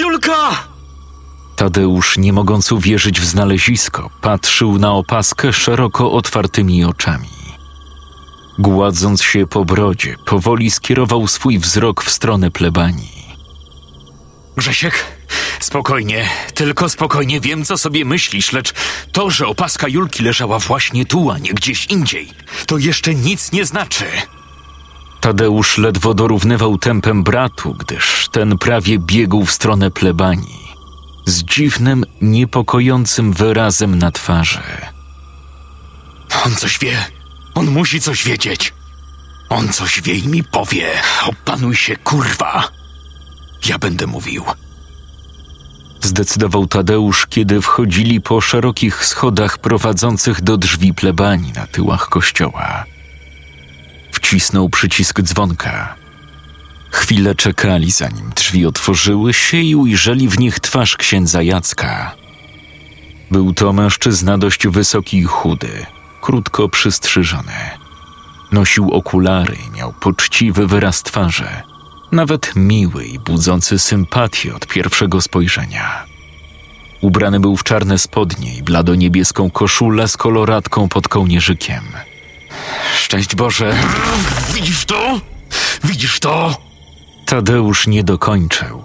[0.00, 0.70] Julka!
[1.56, 7.28] Tadeusz, nie mogąc uwierzyć w znalezisko, patrzył na opaskę szeroko otwartymi oczami.
[8.58, 13.20] Gładząc się po brodzie, powoli skierował swój wzrok w stronę plebanii.
[14.56, 15.04] Grzesiek,
[15.70, 18.72] spokojnie, tylko spokojnie wiem, co sobie myślisz, lecz
[19.12, 22.28] to, że opaska Julki leżała właśnie tu, a nie gdzieś indziej,
[22.66, 24.04] to jeszcze nic nie znaczy.
[25.20, 30.74] Tadeusz ledwo dorównywał tempem bratu, gdyż ten prawie biegł w stronę plebanii,
[31.26, 34.62] z dziwnym, niepokojącym wyrazem na twarzy.
[36.46, 37.06] On coś wie.
[37.54, 38.72] On musi coś wiedzieć.
[39.48, 40.90] On coś wie i mi powie.
[41.26, 42.68] Opanuj się, kurwa.
[43.66, 44.44] Ja będę mówił.
[46.00, 52.84] Zdecydował Tadeusz, kiedy wchodzili po szerokich schodach prowadzących do drzwi plebanii na tyłach kościoła.
[54.12, 55.94] Wcisnął przycisk dzwonka.
[56.90, 62.14] Chwilę czekali, zanim drzwi otworzyły się i ujrzeli w nich twarz księdza Jacka.
[63.30, 65.86] Był to mężczyzna dość wysoki i chudy,
[66.20, 67.70] krótko przystrzyżony.
[68.52, 71.48] Nosił okulary i miał poczciwy wyraz twarzy,
[72.12, 76.06] nawet miły i budzący sympatię od pierwszego spojrzenia.
[77.00, 81.82] Ubrany był w czarne spodnie i blado-niebieską koszulę z koloratką pod kołnierzykiem.
[82.96, 83.76] Szczęść Boże.
[84.54, 85.20] Widzisz to?
[85.84, 86.56] Widzisz to?
[87.26, 88.82] Tadeusz nie dokończył.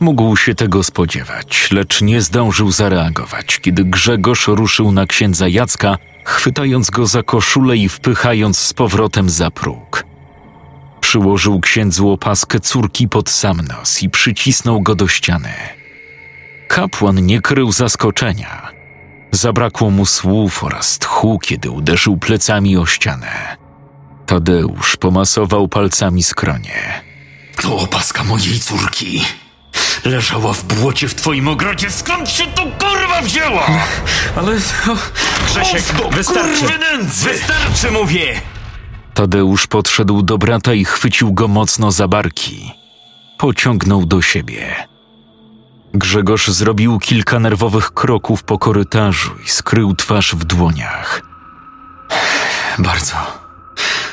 [0.00, 6.90] Mógł się tego spodziewać, lecz nie zdążył zareagować, kiedy Grzegorz ruszył na księdza Jacka, chwytając
[6.90, 10.04] go za koszulę i wpychając z powrotem za próg.
[11.08, 15.52] Przyłożył księdzu opaskę córki pod sam nos i przycisnął go do ściany.
[16.68, 18.68] Kapłan nie krył zaskoczenia.
[19.32, 23.56] Zabrakło mu słów oraz tchu, kiedy uderzył plecami o ścianę.
[24.26, 27.02] Tadeusz pomasował palcami skronie.
[27.62, 29.24] To opaska mojej córki.
[30.04, 31.90] Leżała w błocie w twoim ogrodzie.
[31.90, 33.66] Skąd się to kurwa wzięła?
[34.36, 34.52] Ale...
[34.88, 34.96] O,
[35.46, 36.60] Grzesiek, do wystarczy.
[36.60, 37.28] kurwy nędzy.
[37.28, 38.40] Wystarczy, mówię!
[39.18, 42.72] Tadeusz podszedł do brata i chwycił go mocno za barki.
[43.38, 44.88] Pociągnął do siebie.
[45.94, 51.22] Grzegorz zrobił kilka nerwowych kroków po korytarzu i skrył twarz w dłoniach.
[52.78, 53.14] Bardzo,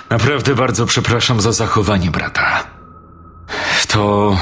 [0.10, 2.64] naprawdę bardzo przepraszam za zachowanie brata.
[3.88, 4.38] To.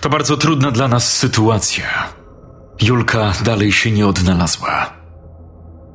[0.00, 2.08] To bardzo trudna dla nas sytuacja.
[2.82, 4.92] Julka dalej się nie odnalazła.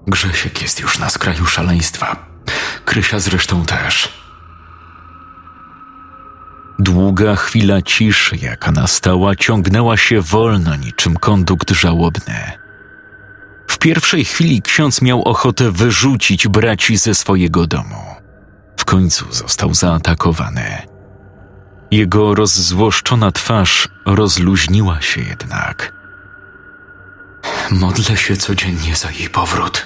[0.07, 2.34] Grzesiek jest już na skraju szaleństwa.
[2.85, 4.13] Krysia zresztą też.
[6.79, 12.51] Długa chwila ciszy, jaka nastała, ciągnęła się wolno niczym kondukt żałobny.
[13.67, 18.15] W pierwszej chwili ksiądz miał ochotę wyrzucić braci ze swojego domu.
[18.77, 20.81] W końcu został zaatakowany.
[21.91, 25.93] Jego rozzłoszczona twarz rozluźniła się jednak.
[27.71, 29.85] Modlę się codziennie za jej powrót.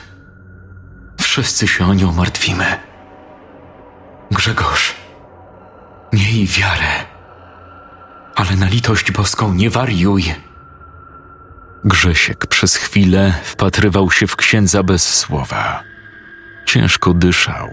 [1.21, 2.88] Wszyscy się o nią martwimy.
[4.32, 4.95] Grzegorz,
[6.13, 7.05] miej wiarę,
[8.36, 10.23] ale na litość boską nie wariuj.
[11.86, 15.84] Grzesiek przez chwilę wpatrywał się w księdza bez słowa.
[16.65, 17.69] ciężko dyszał.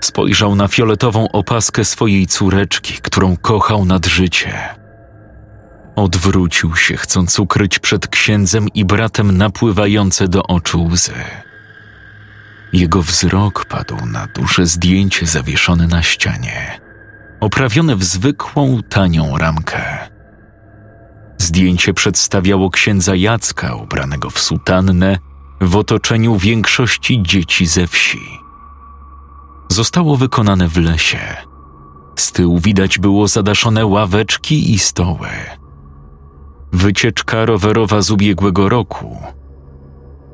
[0.00, 4.54] Spojrzał na fioletową opaskę swojej córeczki, którą kochał nad życie.
[5.96, 11.14] Odwrócił się, chcąc ukryć przed księdzem i bratem napływające do oczu łzy.
[12.72, 16.80] Jego wzrok padł na duże zdjęcie zawieszone na ścianie,
[17.40, 20.08] oprawione w zwykłą, tanią ramkę.
[21.38, 25.18] Zdjęcie przedstawiało księdza Jacka, ubranego w sutannę,
[25.60, 28.40] w otoczeniu większości dzieci ze wsi.
[29.68, 31.36] Zostało wykonane w lesie.
[32.16, 35.28] Z tyłu widać było zadaszone ławeczki i stoły.
[36.72, 39.22] Wycieczka rowerowa z ubiegłego roku.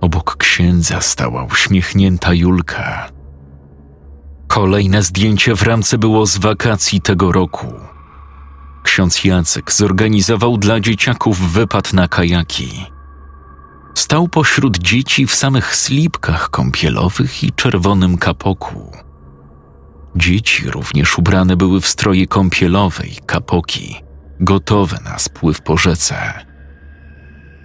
[0.01, 3.09] Obok księdza stała uśmiechnięta Julka.
[4.47, 7.67] Kolejne zdjęcie w ramce było z wakacji tego roku.
[8.83, 12.87] Ksiądz Jacek zorganizował dla dzieciaków wypad na kajaki.
[13.95, 18.93] Stał pośród dzieci w samych slipkach kąpielowych i czerwonym kapoku.
[20.17, 23.97] Dzieci również ubrane były w stroje kąpielowe i kapoki,
[24.41, 26.46] gotowe na spływ po rzece.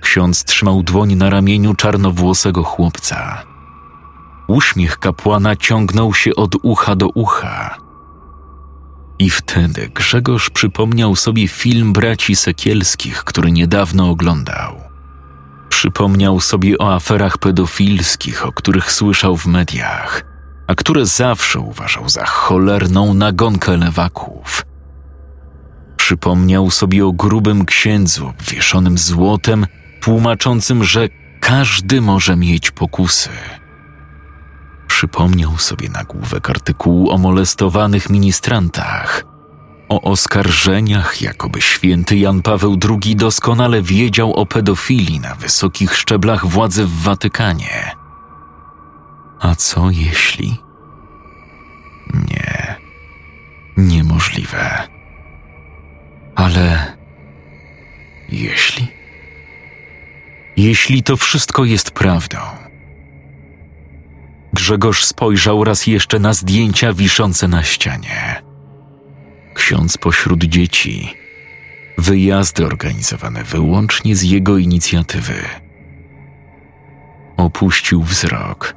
[0.02, 3.44] Ksiądz trzymał dłoń na ramieniu czarnowłosego chłopca.
[4.48, 7.78] Uśmiech kapłana ciągnął się od ucha do ucha.
[9.20, 14.76] I wtedy Grzegorz przypomniał sobie film braci Sekielskich, który niedawno oglądał.
[15.70, 20.24] Przypomniał sobie o aferach pedofilskich, o których słyszał w mediach,
[20.68, 24.66] a które zawsze uważał za cholerną nagonkę lewaków.
[25.98, 29.66] Przypomniał sobie o grubym księdzu obwieszonym złotem,
[30.02, 33.30] tłumaczącym, że każdy może mieć pokusy.
[34.88, 39.24] Przypomniał sobie nagłówek artykułu o molestowanych ministrantach,
[39.90, 46.86] o oskarżeniach, jakoby święty Jan Paweł II doskonale wiedział o pedofilii na wysokich szczeblach władzy
[46.86, 47.92] w Watykanie.
[49.40, 50.58] A co jeśli?
[52.14, 52.76] Nie,
[53.78, 54.88] niemożliwe.
[56.36, 56.98] Ale
[58.30, 59.01] jeśli?
[60.58, 62.38] Jeśli to wszystko jest prawdą.
[64.54, 68.42] Grzegorz spojrzał raz jeszcze na zdjęcia wiszące na ścianie.
[69.54, 71.14] Ksiądz pośród dzieci.
[71.98, 75.34] Wyjazdy organizowane wyłącznie z jego inicjatywy.
[77.38, 78.76] Opuścił wzrok.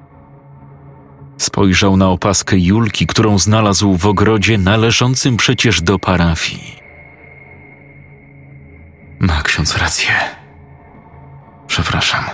[1.39, 6.77] Spojrzał na opaskę Julki, którą znalazł w ogrodzie należącym przecież do parafii.
[9.19, 10.44] Ma ksiądz rację.
[11.75, 12.25] Przepraszam.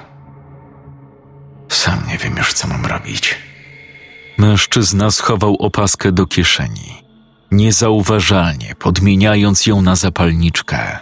[1.69, 3.39] Sam nie wiem już, co mam robić.
[4.39, 7.05] Mężczyzna schował opaskę do kieszeni,
[7.51, 10.99] niezauważalnie podmieniając ją na zapalniczkę.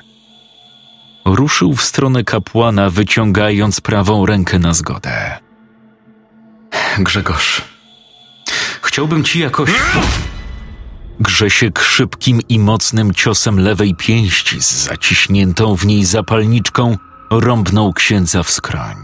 [1.25, 5.39] Ruszył w stronę kapłana, wyciągając prawą rękę na zgodę.
[6.99, 7.63] Grzegorz,
[8.83, 9.71] chciałbym ci jakoś.
[11.21, 16.97] Grzesiek szybkim i mocnym ciosem lewej pięści z zaciśniętą w niej zapalniczką
[17.31, 18.97] rąbnął księdza w skroń.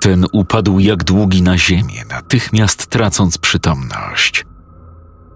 [0.00, 4.46] Ten upadł jak długi na ziemię, natychmiast tracąc przytomność.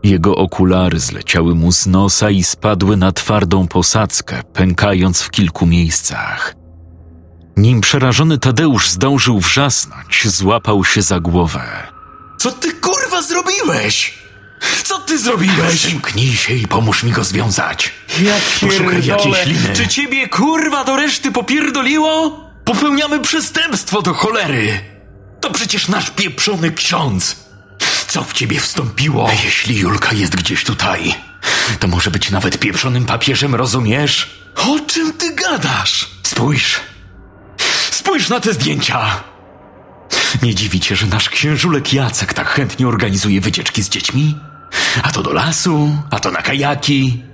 [0.03, 6.55] Jego okulary zleciały mu z nosa i spadły na twardą posadzkę, pękając w kilku miejscach.
[7.57, 11.63] Nim przerażony Tadeusz zdążył wrzasnąć, złapał się za głowę.
[12.39, 14.26] Co ty kurwa zrobiłeś?
[14.85, 15.77] Co ty zrobiłeś?
[15.77, 17.93] Przymknij się i pomóż mi go związać.
[18.23, 19.75] Ja Poszukaj jakiejś liny.
[19.75, 22.41] Czy ciebie kurwa do reszty popierdoliło?
[22.65, 24.81] Popełniamy przestępstwo do cholery.
[25.41, 27.37] To przecież nasz pieprzony ksiądz.
[28.09, 29.31] Co w ciebie wstąpiło?
[29.45, 31.15] Jeśli Julka jest gdzieś tutaj,
[31.79, 34.41] to może być nawet pieprzonym papieżem, rozumiesz?
[34.57, 36.09] O czym ty gadasz?
[36.23, 36.81] Spójrz.
[37.91, 39.21] Spójrz na te zdjęcia.
[40.43, 44.35] Nie dziwi cię, że nasz księżulek Jacek tak chętnie organizuje wycieczki z dziećmi?
[45.03, 47.25] A to do lasu, a to na kajaki.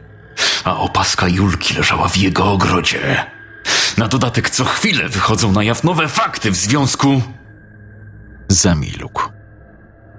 [0.65, 3.27] A opaska Julki leżała w jego ogrodzie.
[3.97, 7.23] Na dodatek co chwilę wychodzą na jaw nowe fakty w związku.
[8.49, 9.23] Zamilkł.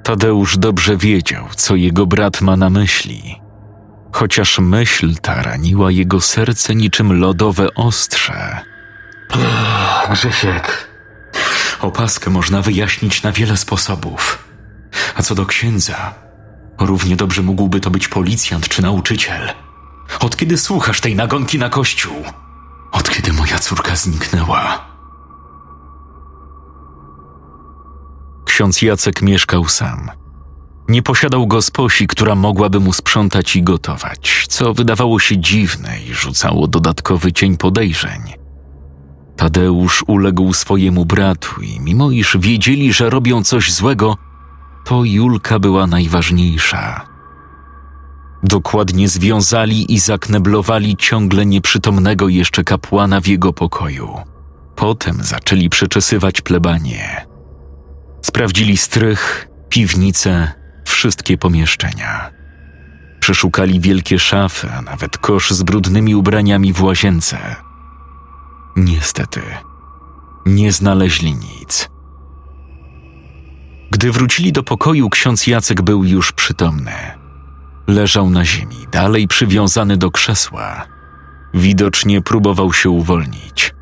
[0.03, 3.41] Tadeusz dobrze wiedział, co jego brat ma na myśli.
[4.11, 8.59] Chociaż myśl ta raniła jego serce niczym lodowe ostrze.
[10.11, 10.87] Grzesiek.
[11.79, 14.47] Opaskę można wyjaśnić na wiele sposobów.
[15.15, 16.13] A co do księdza,
[16.79, 19.49] równie dobrze mógłby to być policjant czy nauczyciel.
[20.19, 22.23] Od kiedy słuchasz tej nagonki na kościół?
[22.91, 24.85] Od kiedy moja córka zniknęła?
[28.45, 30.11] Ksiądz Jacek mieszkał sam.
[30.87, 36.67] Nie posiadał gosposi, która mogłaby mu sprzątać i gotować, co wydawało się dziwne i rzucało
[36.67, 38.21] dodatkowy cień podejrzeń.
[39.37, 44.17] Tadeusz uległ swojemu bratu i mimo iż wiedzieli, że robią coś złego,
[44.83, 47.07] to Julka była najważniejsza.
[48.43, 54.17] Dokładnie związali i zakneblowali ciągle nieprzytomnego jeszcze kapłana w jego pokoju.
[54.75, 57.25] Potem zaczęli przeczesywać plebanie.
[58.21, 60.51] Sprawdzili strych, piwnice,
[60.85, 62.31] wszystkie pomieszczenia.
[63.19, 67.55] Przeszukali wielkie szafy, a nawet kosz z brudnymi ubraniami w łazience.
[68.75, 69.41] Niestety,
[70.45, 71.89] nie znaleźli nic.
[73.93, 76.91] Gdy wrócili do pokoju, ksiądz Jacek był już przytomny.
[77.87, 80.87] Leżał na ziemi, dalej przywiązany do krzesła.
[81.53, 83.73] Widocznie próbował się uwolnić.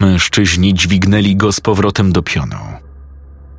[0.00, 2.58] Mężczyźni dźwignęli go z powrotem do pionu.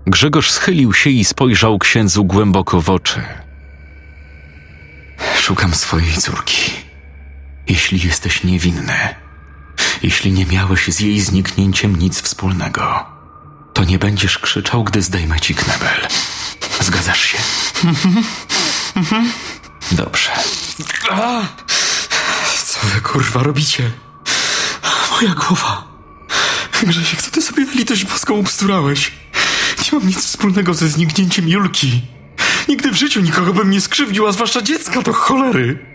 [0.06, 3.22] Grzegorz schylił się i spojrzał księdzu głęboko w oczy.
[5.36, 6.72] Szukam swojej córki.
[7.68, 9.16] Jeśli jesteś niewinny,
[10.04, 13.17] jeśli nie miałeś z jej zniknięciem nic wspólnego,
[13.78, 16.08] to nie będziesz krzyczał, gdy zdejmę ci knebel.
[16.82, 17.38] Zgadzasz się?
[19.92, 20.30] Dobrze.
[22.66, 23.92] Co wy kurwa robicie?
[25.12, 25.88] Moja głowa.
[26.84, 29.12] Grzesiek, co ty sobie na litość boską ubsturałeś?
[29.78, 32.02] Nie mam nic wspólnego ze zniknięciem Julki.
[32.68, 35.86] Nigdy w życiu nikogo bym nie skrzywdził, a zwłaszcza dziecka do cholery.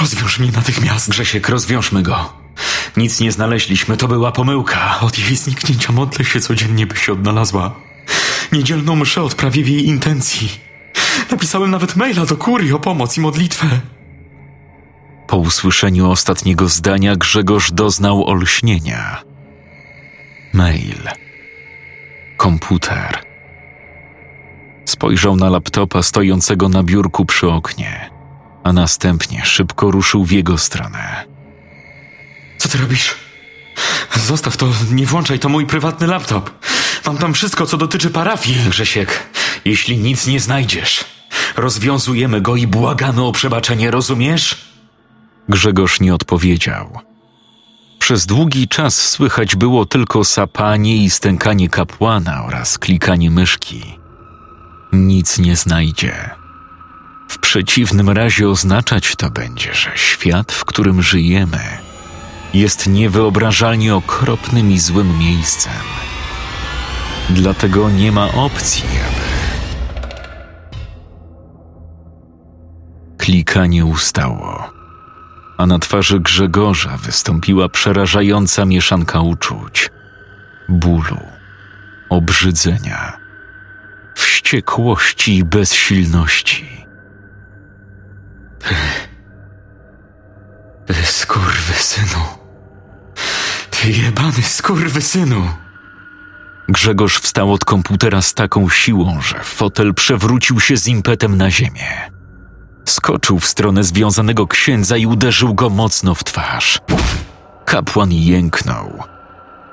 [0.00, 1.10] Rozwiąż mnie natychmiast.
[1.10, 2.41] Grzesiek, rozwiążmy go.
[2.96, 5.00] Nic nie znaleźliśmy, to była pomyłka.
[5.00, 7.74] Od jej zniknięcia modlę się codziennie, by się odnalazła.
[8.52, 10.48] Niedzielną mszę odprawię w jej intencji.
[11.30, 13.66] Napisałem nawet maila do kurii o pomoc i modlitwę.
[15.26, 19.22] Po usłyszeniu ostatniego zdania Grzegorz doznał olśnienia.
[20.52, 21.08] Mail.
[22.36, 23.18] Komputer.
[24.84, 28.10] Spojrzał na laptopa stojącego na biurku przy oknie,
[28.64, 31.31] a następnie szybko ruszył w jego stronę.
[32.62, 33.14] Co ty robisz?
[34.26, 36.50] Zostaw to, nie włączaj, to mój prywatny laptop.
[37.06, 38.68] Mam tam wszystko, co dotyczy parafii.
[38.68, 39.22] Grzesiek,
[39.64, 41.04] jeśli nic nie znajdziesz,
[41.56, 44.56] rozwiązujemy go i błagamy o przebaczenie, rozumiesz?
[45.48, 46.98] Grzegorz nie odpowiedział.
[47.98, 53.98] Przez długi czas słychać było tylko sapanie i stękanie kapłana oraz klikanie myszki.
[54.92, 56.30] Nic nie znajdzie.
[57.28, 61.81] W przeciwnym razie oznaczać to będzie, że świat, w którym żyjemy,
[62.54, 65.72] jest niewyobrażalnie okropnym i złym miejscem.
[67.30, 69.22] Dlatego nie ma opcji, aby.
[73.18, 74.72] Klikanie ustało,
[75.58, 79.90] a na twarzy Grzegorza wystąpiła przerażająca mieszanka uczuć:
[80.68, 81.20] bólu,
[82.10, 83.18] obrzydzenia,
[84.14, 86.86] wściekłości i bezsilności.
[91.02, 92.24] Skurwysynu.
[92.24, 92.41] Ty
[93.88, 95.48] jebany skurwysynu.
[96.68, 102.10] Grzegorz wstał od komputera z taką siłą, że fotel przewrócił się z impetem na ziemię.
[102.84, 106.78] Skoczył w stronę związanego księdza i uderzył go mocno w twarz.
[107.64, 109.02] Kapłan jęknął.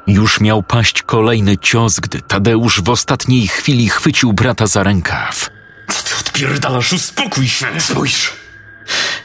[0.07, 5.49] Już miał paść kolejny cios, gdy Tadeusz w ostatniej chwili chwycił brata za rękaw.
[5.87, 6.93] Co ty odpierdalasz?
[6.93, 7.67] Uspokój się.
[7.79, 8.33] Spójrz.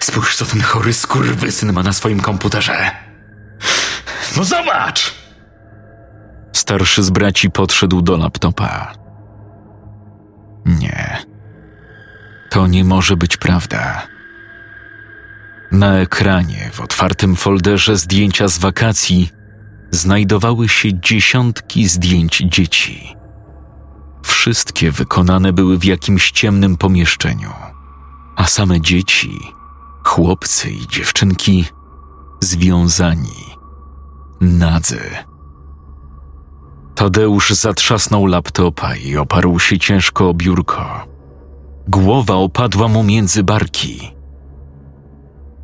[0.01, 3.04] Spójrz, co ten chory skurwysyn ma na swoim komputerze.
[4.37, 5.15] No zobacz!
[6.53, 8.93] Starszy z braci podszedł do laptopa.
[10.67, 11.19] Nie.
[12.51, 14.07] To nie może być prawda.
[15.73, 19.31] Na ekranie, w otwartym folderze zdjęcia z wakacji,
[19.91, 23.17] znajdowały się dziesiątki zdjęć dzieci.
[24.23, 27.53] Wszystkie wykonane były w jakimś ciemnym pomieszczeniu,
[28.37, 29.41] a same dzieci,
[30.05, 31.65] chłopcy i dziewczynki,
[32.41, 33.44] związani,
[34.41, 35.01] nadzy.
[36.95, 41.07] Tadeusz zatrzasnął laptopa i oparł się ciężko o biurko.
[41.89, 44.15] Głowa opadła mu między barki.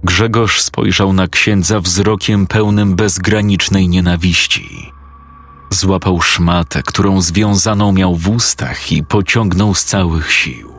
[0.05, 4.93] Grzegorz spojrzał na księdza wzrokiem pełnym bezgranicznej nienawiści.
[5.71, 10.71] Złapał szmatę, którą związaną miał w ustach i pociągnął z całych sił.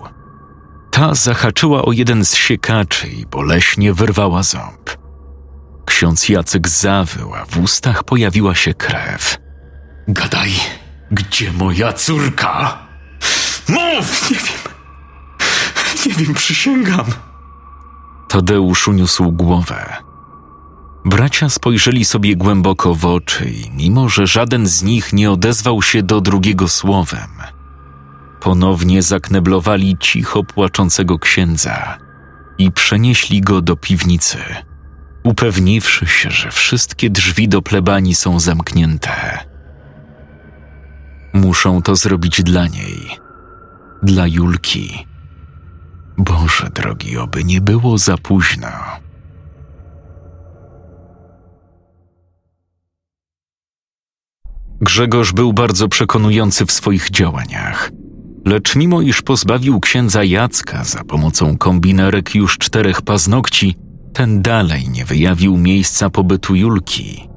[0.91, 5.00] Ta zahaczyła o jeden z siekaczy i boleśnie wyrwała ząb.
[5.85, 9.37] Ksiądz Jacek zawył, a w ustach pojawiła się krew.
[10.07, 10.51] Gadaj,
[11.11, 12.77] gdzie moja córka?
[13.69, 14.31] Mów!
[14.31, 14.71] Nie wiem.
[16.05, 17.05] Nie wiem, przysięgam.
[18.27, 19.97] Tadeusz uniósł głowę.
[21.05, 26.03] Bracia spojrzeli sobie głęboko w oczy i mimo, że żaden z nich nie odezwał się
[26.03, 27.29] do drugiego słowem,
[28.39, 31.97] ponownie zakneblowali cicho płaczącego księdza
[32.57, 34.37] i przenieśli go do piwnicy.
[35.23, 39.39] Upewniwszy się, że wszystkie drzwi do plebanii są zamknięte.
[41.33, 43.19] Muszą to zrobić dla niej,
[44.03, 45.07] dla Julki.
[46.17, 48.67] Boże drogi, oby nie było za późno.
[54.81, 57.91] Grzegorz był bardzo przekonujący w swoich działaniach.
[58.45, 63.75] Lecz mimo iż pozbawił księdza Jacka za pomocą kombinerek już czterech paznokci,
[64.13, 67.29] ten dalej nie wyjawił miejsca pobytu Julki.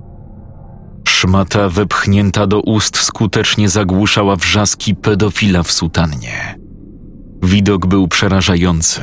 [1.09, 6.59] Szmata wepchnięta do ust skutecznie zagłuszała wrzaski pedofila w sutannie.
[7.43, 9.03] Widok był przerażający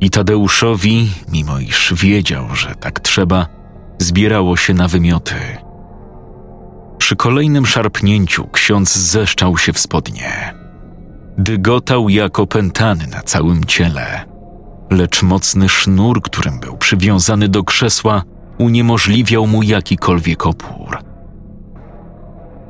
[0.00, 3.46] i Tadeuszowi, mimo iż wiedział, że tak trzeba,
[3.98, 5.34] zbierało się na wymioty.
[6.98, 10.54] Przy kolejnym szarpnięciu ksiądz zeszczał się w spodnie.
[11.38, 14.24] Dygotał jak opętany na całym ciele,
[14.90, 18.22] lecz mocny sznur, którym był przywiązany do krzesła,
[18.58, 20.98] uniemożliwiał mu jakikolwiek opór.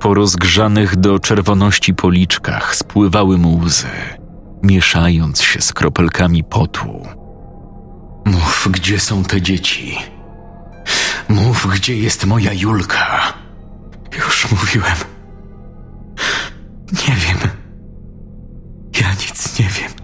[0.01, 3.87] Po rozgrzanych do czerwoności policzkach spływały mu łzy,
[4.63, 7.07] mieszając się z kropelkami potu.
[8.25, 9.97] Mów, gdzie są te dzieci?
[11.29, 13.33] Mów, gdzie jest moja Julka?
[14.17, 14.97] Już mówiłem.
[16.93, 17.39] Nie wiem.
[19.01, 19.96] Ja nic nie wiem.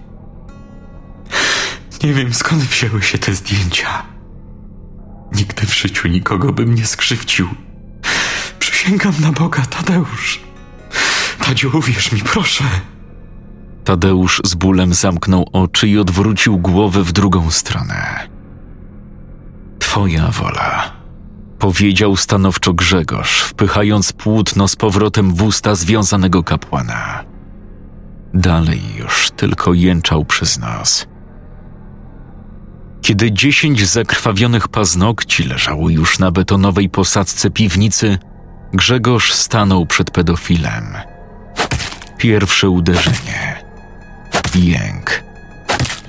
[2.03, 4.03] Nie wiem skąd wzięły się te zdjęcia.
[5.35, 7.47] Nigdy w życiu nikogo bym nie skrzywdził.
[8.59, 10.41] Przysięgam na Boga, Tadeusz.
[11.39, 12.63] Tadziu, uwierz mi, proszę.
[13.83, 18.29] Tadeusz z bólem zamknął oczy i odwrócił głowę w drugą stronę.
[19.79, 20.91] Twoja wola,
[21.59, 27.23] powiedział stanowczo Grzegorz, wpychając płótno z powrotem w usta związanego kapłana.
[28.33, 31.12] Dalej już tylko jęczał przez nos.
[33.03, 38.17] Kiedy dziesięć zakrwawionych paznokci leżało już na betonowej posadzce piwnicy,
[38.73, 40.97] Grzegorz stanął przed pedofilem.
[42.17, 43.63] Pierwsze uderzenie.
[44.55, 45.23] Jęk.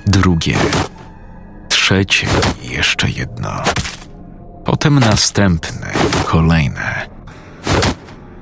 [0.07, 0.57] Drugie.
[1.69, 2.27] Trzecie
[2.63, 3.63] i jeszcze jedno.
[4.65, 5.93] Potem następne,
[6.25, 7.09] kolejne.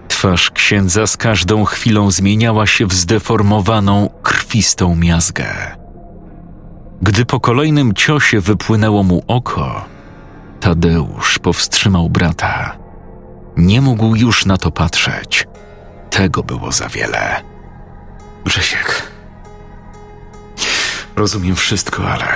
[0.07, 5.82] Twarz księdza z każdą chwilą zmieniała się w zdeformowaną, krwistą miazgę.
[7.03, 9.85] Gdy po kolejnym ciosie wypłynęło mu oko,
[10.59, 12.77] Tadeusz powstrzymał brata.
[13.57, 15.47] Nie mógł już na to patrzeć.
[16.09, 17.43] Tego było za wiele.
[18.45, 19.11] Grzesiek.
[21.15, 22.27] Rozumiem wszystko, ale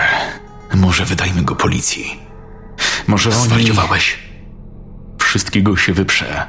[0.76, 2.20] może wydajmy go policji.
[3.08, 3.40] Może oni...
[3.40, 4.20] Zwariowałeś.
[5.22, 6.48] Wszystkiego się wyprze.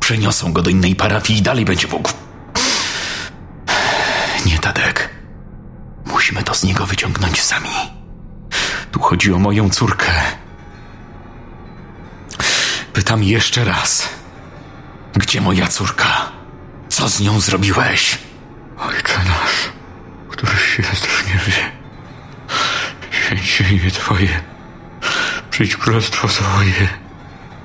[0.00, 2.10] Przeniosą go do innej parafii i dalej będzie mógł.
[4.46, 5.11] Nie, Tadek.
[6.12, 7.68] Musimy to z niego wyciągnąć sami.
[8.92, 10.12] Tu chodzi o moją córkę.
[12.92, 14.08] Pytam jeszcze raz.
[15.14, 16.32] Gdzie moja córka?
[16.88, 18.18] Co z nią zrobiłeś?
[18.78, 19.72] Ojcze nasz,
[20.28, 21.72] któryś jest w niebie.
[23.10, 24.40] Święć się imię Twoje.
[25.50, 26.88] Przyjdź królestwo Twoje.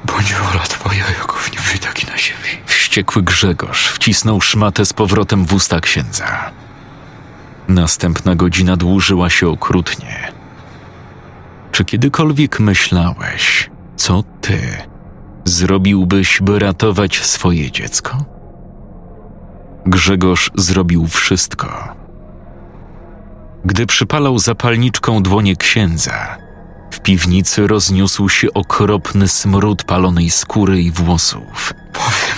[0.06, 2.62] Bądź wola Twoja, jako w niebie, tak i na ziemi.
[2.66, 6.52] Wściekły Grzegorz wcisnął szmatę z powrotem w usta księdza.
[7.68, 10.32] Następna godzina dłużyła się okrutnie.
[11.72, 14.60] Czy kiedykolwiek myślałeś, co ty
[15.46, 18.26] zrobiłbyś, by ratować swoje dziecko?
[19.86, 21.96] Grzegorz zrobił wszystko.
[23.66, 26.38] Gdy przypalał zapalniczką dłonie księdza,
[26.92, 31.74] w piwnicy rozniósł się okropny smród palonej skóry i włosów.
[31.94, 32.38] Powiem.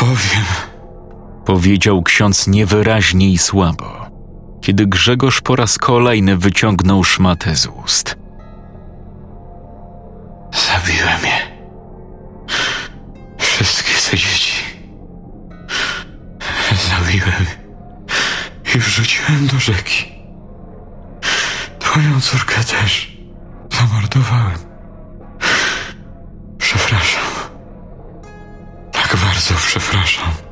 [0.00, 0.67] Powiem.
[1.48, 4.06] Powiedział ksiądz niewyraźnie i słabo,
[4.60, 8.16] kiedy Grzegorz po raz kolejny wyciągnął szmatę z ust.
[10.52, 11.38] Zabiłem je.
[13.38, 14.62] Wszystkie te dzieci.
[16.88, 17.46] Zabiłem
[18.74, 20.04] i wrzuciłem do rzeki.
[21.78, 23.18] Twoją córkę też
[23.78, 24.58] zamordowałem.
[26.58, 27.24] Przepraszam.
[28.92, 30.47] Tak bardzo przepraszam.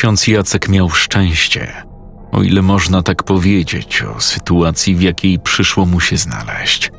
[0.00, 1.72] Ksiądz Jacek miał szczęście,
[2.32, 6.92] o ile można tak powiedzieć o sytuacji, w jakiej przyszło mu się znaleźć.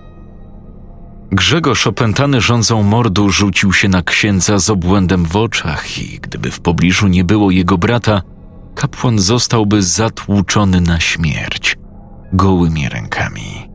[1.31, 6.59] Grzegorz, opętany rządzą mordu, rzucił się na księdza z obłędem w oczach i gdyby w
[6.59, 8.21] pobliżu nie było jego brata,
[8.75, 11.77] kapłan zostałby zatłuczony na śmierć,
[12.33, 13.69] gołymi rękami.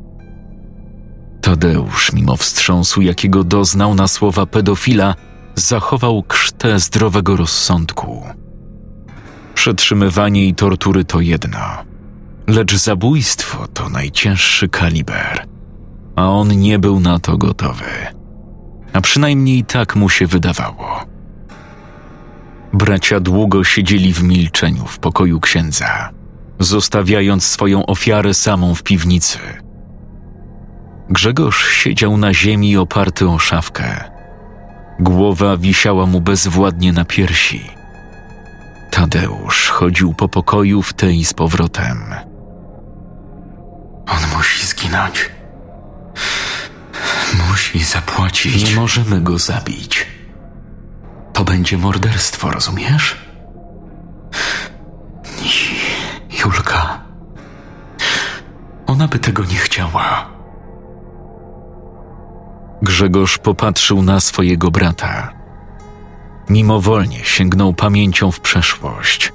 [1.40, 5.14] Tadeusz, mimo wstrząsu, jakiego doznał na słowa pedofila,
[5.54, 8.24] zachował krztę zdrowego rozsądku.
[9.56, 11.58] Przetrzymywanie i tortury to jedno,
[12.46, 15.46] Lecz zabójstwo to najcięższy kaliber,
[16.16, 17.84] a on nie był na to gotowy.
[18.92, 21.04] A przynajmniej tak mu się wydawało.
[22.72, 26.10] Bracia długo siedzieli w milczeniu w pokoju księdza,
[26.60, 29.38] zostawiając swoją ofiarę samą w piwnicy.
[31.10, 34.04] Grzegorz siedział na ziemi oparty o szafkę.
[35.00, 37.75] Głowa wisiała mu bezwładnie na piersi.
[39.16, 42.14] Tadeusz chodził po pokoju w tej z powrotem.
[44.06, 45.30] On musi zginąć.
[47.48, 48.70] Musi zapłacić.
[48.70, 50.06] Nie możemy go zabić.
[51.32, 53.16] To będzie morderstwo, rozumiesz?
[56.44, 57.02] Julka.
[58.86, 60.26] Ona by tego nie chciała.
[62.82, 65.35] Grzegorz popatrzył na swojego brata.
[66.48, 69.32] Mimowolnie sięgnął pamięcią w przeszłość.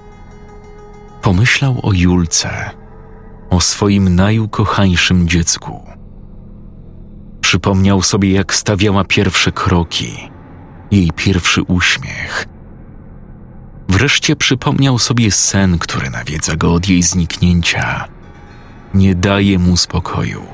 [1.22, 2.72] Pomyślał o Julce,
[3.50, 5.86] o swoim najukochańszym dziecku.
[7.42, 10.30] Przypomniał sobie, jak stawiała pierwsze kroki,
[10.92, 12.46] jej pierwszy uśmiech.
[13.90, 18.08] Wreszcie przypomniał sobie sen, który nawiedza go od jej zniknięcia.
[18.94, 20.46] Nie daje mu spokoju.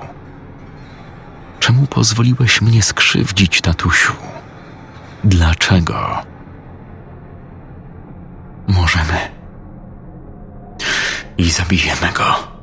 [1.59, 4.13] Czemu pozwoliłeś mnie skrzywdzić, tatusiu?
[5.23, 6.23] Dlaczego?
[8.67, 9.31] Możemy.
[11.37, 12.57] I zabijemy go.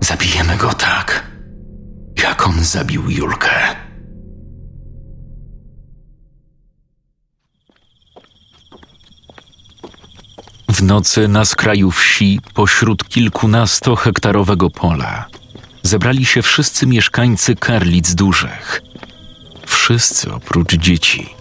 [0.00, 1.26] Zabijemy go tak,
[2.22, 3.76] jak on zabił Julkę.
[10.68, 15.26] W nocy na skraju wsi, pośród kilkunastohektarowego pola,
[15.82, 18.82] zebrali się wszyscy mieszkańcy Karlic Dużych.
[19.66, 21.34] Wszyscy oprócz dzieci,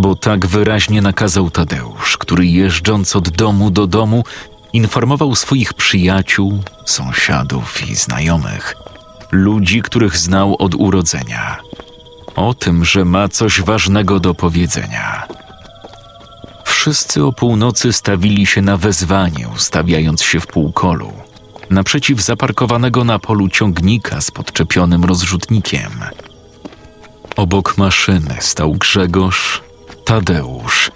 [0.00, 4.24] bo tak wyraźnie nakazał Tadeusz, który jeżdżąc od domu do domu
[4.72, 8.76] informował swoich przyjaciół, sąsiadów i znajomych,
[9.32, 11.56] ludzi, których znał od urodzenia,
[12.36, 15.26] o tym, że ma coś ważnego do powiedzenia.
[16.64, 21.12] Wszyscy o północy stawili się na wezwanie, ustawiając się w półkolu,
[21.70, 25.90] naprzeciw zaparkowanego na polu ciągnika z podczepionym rozrzutnikiem.
[27.36, 29.67] Obok maszyny stał Grzegorz,
[30.08, 30.90] Tadeusz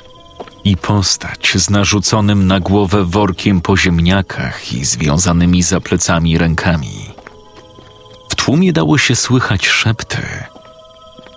[0.64, 7.10] i postać z narzuconym na głowę workiem po ziemniakach i związanymi za plecami rękami.
[8.28, 10.22] W tłumie dało się słychać szepty.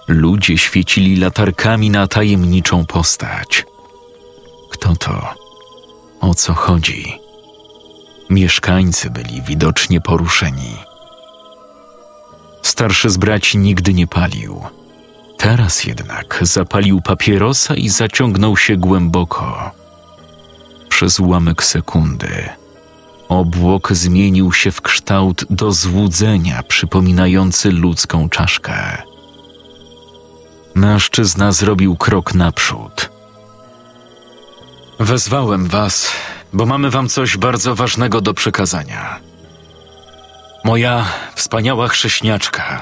[0.07, 3.65] Ludzie świecili latarkami na tajemniczą postać.
[4.69, 5.33] Kto to?
[6.19, 7.19] O co chodzi?
[8.29, 10.75] Mieszkańcy byli widocznie poruszeni.
[12.61, 14.61] Starszy z braci nigdy nie palił.
[15.45, 19.71] Teraz jednak zapalił papierosa i zaciągnął się głęboko.
[20.89, 22.49] Przez ułamek sekundy
[23.29, 29.01] obłok zmienił się w kształt do złudzenia przypominający ludzką czaszkę.
[30.75, 33.09] Mężczyzna zrobił krok naprzód.
[34.99, 36.11] Wezwałem was,
[36.53, 39.19] bo mamy wam coś bardzo ważnego do przekazania.
[40.63, 42.81] Moja wspaniała chrześniaczka,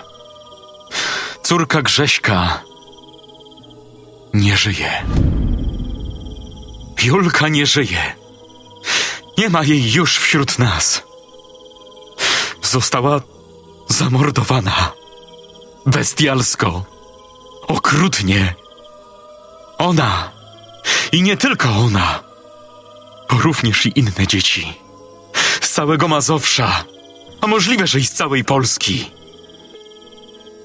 [1.43, 2.63] córka Grześka,
[4.33, 5.05] nie żyje.
[7.03, 8.15] Julka nie żyje.
[9.37, 11.03] Nie ma jej już wśród nas.
[12.61, 13.21] Została
[13.89, 14.91] zamordowana.
[15.85, 16.83] Bestialsko.
[17.67, 18.53] Okrutnie.
[19.77, 20.31] Ona.
[21.11, 22.19] I nie tylko ona.
[23.31, 24.73] Również i inne dzieci.
[25.61, 26.83] Z całego Mazowsza.
[27.41, 29.11] A możliwe, że i z całej Polski.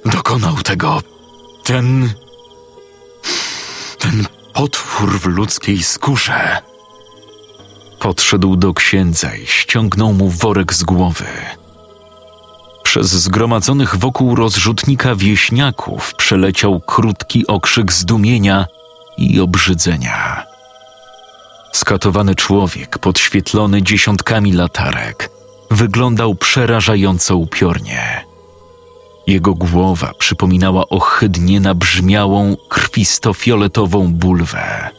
[0.04, 1.02] Dokonał tego
[1.64, 2.12] ten.
[3.98, 6.58] ten potwór w ludzkiej skórze.
[7.98, 11.24] Podszedł do księdza i ściągnął mu worek z głowy.
[12.82, 18.66] Przez zgromadzonych wokół rozrzutnika wieśniaków przeleciał krótki okrzyk zdumienia
[19.18, 20.46] i obrzydzenia.
[21.72, 25.30] Skatowany człowiek, podświetlony dziesiątkami latarek,
[25.70, 28.27] wyglądał przerażająco upiornie.
[29.28, 34.90] Jego głowa przypominała ohydnie nabrzmiałą, krwisto-fioletową bulwę.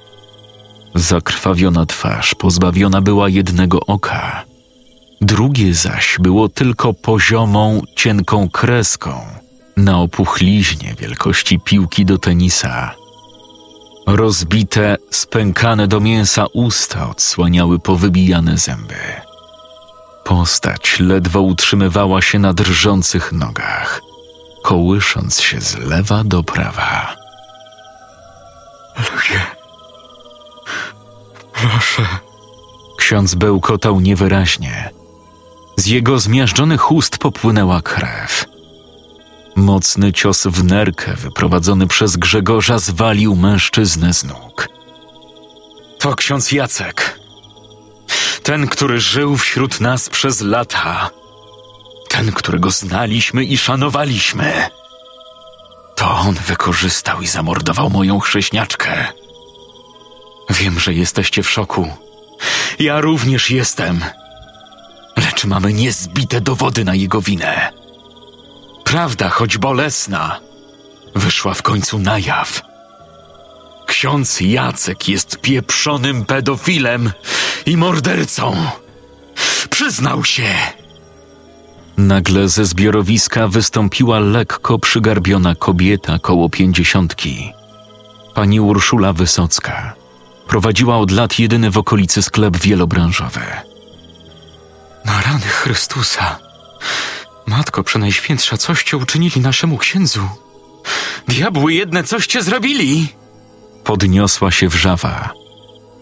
[0.96, 4.44] Zakrwawiona twarz pozbawiona była jednego oka,
[5.22, 9.14] drugie zaś było tylko poziomą, cienką kreską
[9.78, 12.96] na opuchliźnie wielkości piłki do tenisa.
[14.08, 18.96] Rozbite, spękane do mięsa usta odsłaniały powybijane zęby.
[20.24, 24.02] Postać ledwo utrzymywała się na drżących nogach,
[24.70, 27.16] kołysząc się z lewa do prawa.
[28.98, 29.42] Ludzie.
[31.54, 32.08] Proszę.
[32.98, 34.90] Ksiądz bełkotał niewyraźnie.
[35.78, 38.46] Z jego zmiażdżonych ust popłynęła krew.
[39.56, 44.70] Mocny cios w nerkę wyprowadzony przez Grzegorza zwalił mężczyznę z nóg.
[46.00, 47.20] To ksiądz Jacek.
[48.44, 51.19] Ten, który żył wśród nas przez lata.
[52.10, 54.70] Ten, którego znaliśmy i szanowaliśmy.
[55.96, 59.08] To on wykorzystał i zamordował moją chrześniaczkę.
[60.50, 61.94] Wiem, że jesteście w szoku.
[62.80, 64.06] Ja również jestem.
[65.18, 67.72] Lecz mamy niezbite dowody na jego winę.
[68.84, 70.40] Prawda, choć bolesna,
[71.16, 72.62] wyszła w końcu na jaw.
[73.88, 77.12] Ksiądz Jacek jest pieprzonym pedofilem
[77.66, 78.56] i mordercą.
[79.70, 80.56] Przyznał się.
[82.00, 87.52] Nagle ze zbiorowiska wystąpiła lekko przygarbiona kobieta koło pięćdziesiątki.
[88.36, 89.94] Pani Urszula Wysocka.
[90.48, 93.42] Prowadziła od lat jedyny w okolicy sklep wielobranżowy.
[95.06, 96.40] Na rany Chrystusa.
[97.46, 100.30] Matko Przenajświętsza, coście uczynili naszemu księdzu?
[101.28, 103.08] Diabły jedne coście zrobili!
[103.84, 105.30] Podniosła się wrzawa.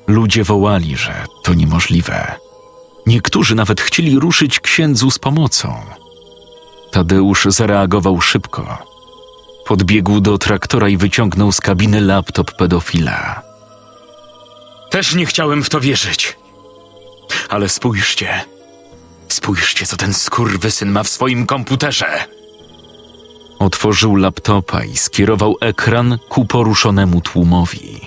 [0.08, 2.47] Ludzie wołali, że to niemożliwe.
[3.08, 5.82] Niektórzy nawet chcieli ruszyć księdzu z pomocą.
[6.91, 8.78] Tadeusz zareagował szybko.
[9.66, 13.41] Podbiegł do traktora i wyciągnął z kabiny laptop pedofila.
[14.89, 16.38] Też nie chciałem w to wierzyć.
[17.49, 18.41] Ale spójrzcie.
[19.28, 22.26] Spójrzcie, co ten skurwysyn ma w swoim komputerze.
[23.60, 28.01] Otworzył laptopa i skierował ekran ku poruszonemu tłumowi.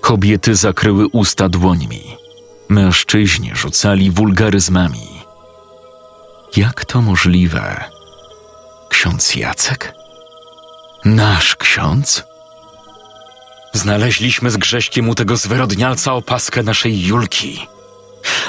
[0.00, 2.23] Kobiety zakryły usta dłońmi.
[2.74, 5.08] Mężczyźni rzucali wulgaryzmami.
[6.56, 7.84] Jak to możliwe?
[8.88, 9.94] Ksiądz Jacek?
[11.04, 12.24] Nasz ksiądz?
[13.72, 17.66] Znaleźliśmy z Grześkiem u tego zwyrodnialca opaskę naszej Julki,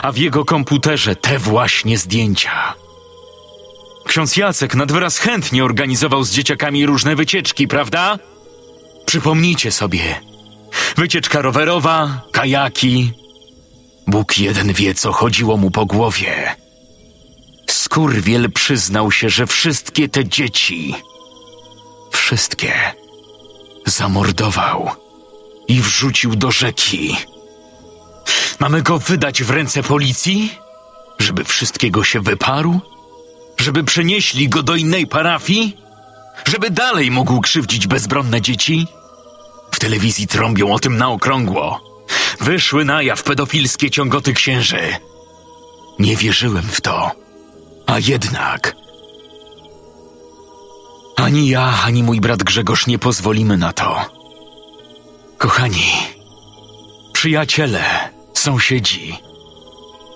[0.02, 2.74] a w jego komputerze te właśnie zdjęcia.
[4.08, 8.20] Ksiądz Jacek nad wyraz chętnie organizował z dzieciakami różne wycieczki, prawda?
[9.06, 10.22] Przypomnijcie sobie.
[10.98, 13.25] Wycieczka rowerowa, kajaki.
[14.08, 16.56] Bóg jeden wie, co chodziło mu po głowie.
[17.70, 20.96] Skurwiel przyznał się, że wszystkie te dzieci,
[22.12, 22.74] wszystkie,
[23.86, 24.92] zamordował
[25.68, 27.18] i wrzucił do rzeki.
[28.60, 30.58] Mamy go wydać w ręce policji,
[31.20, 32.80] żeby wszystkiego się wyparł?
[33.58, 35.78] Żeby przenieśli go do innej parafii?
[36.48, 38.88] Żeby dalej mógł krzywdzić bezbronne dzieci?
[39.72, 41.95] W telewizji trąbią o tym na okrągło.
[42.40, 44.80] Wyszły na jaw pedofilskie ciągoty księży.
[46.00, 47.12] Nie wierzyłem w to.
[47.86, 48.76] A jednak.
[51.16, 54.06] Ani ja, ani mój brat Grzegorz nie pozwolimy na to.
[55.38, 55.92] Kochani,
[57.14, 57.84] przyjaciele,
[58.34, 59.18] sąsiedzi,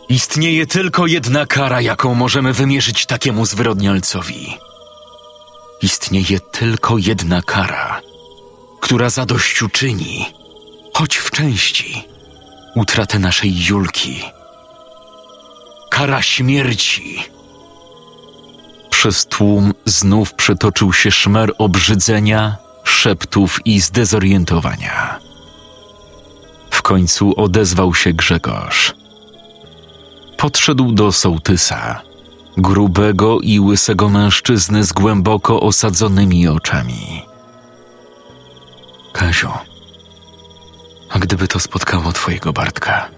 [0.09, 4.57] istnieje tylko jedna kara, jaką możemy wymierzyć takiemu zwyrodnialcowi.
[5.81, 8.01] Istnieje tylko jedna kara,
[8.79, 10.25] która zadośćuczyni,
[10.99, 12.03] choć w części,
[12.75, 14.23] utratę naszej Julki.
[15.89, 17.23] Kara śmierci.
[18.89, 25.19] Przez tłum znów przetoczył się szmer obrzydzenia, szeptów i zdezorientowania.
[26.71, 28.93] W końcu odezwał się Grzegorz.
[30.37, 32.01] Podszedł do sołtysa,
[32.57, 37.21] grubego i łysego mężczyzny z głęboko osadzonymi oczami.
[39.13, 39.49] Kaziu,
[41.09, 43.09] a gdyby to spotkało twojego Bartka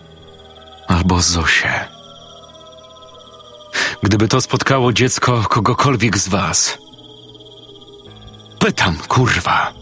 [0.87, 1.87] albo Zosię?
[4.03, 6.77] Gdyby to spotkało dziecko kogokolwiek z was?
[8.59, 9.73] Pytam, kurwa.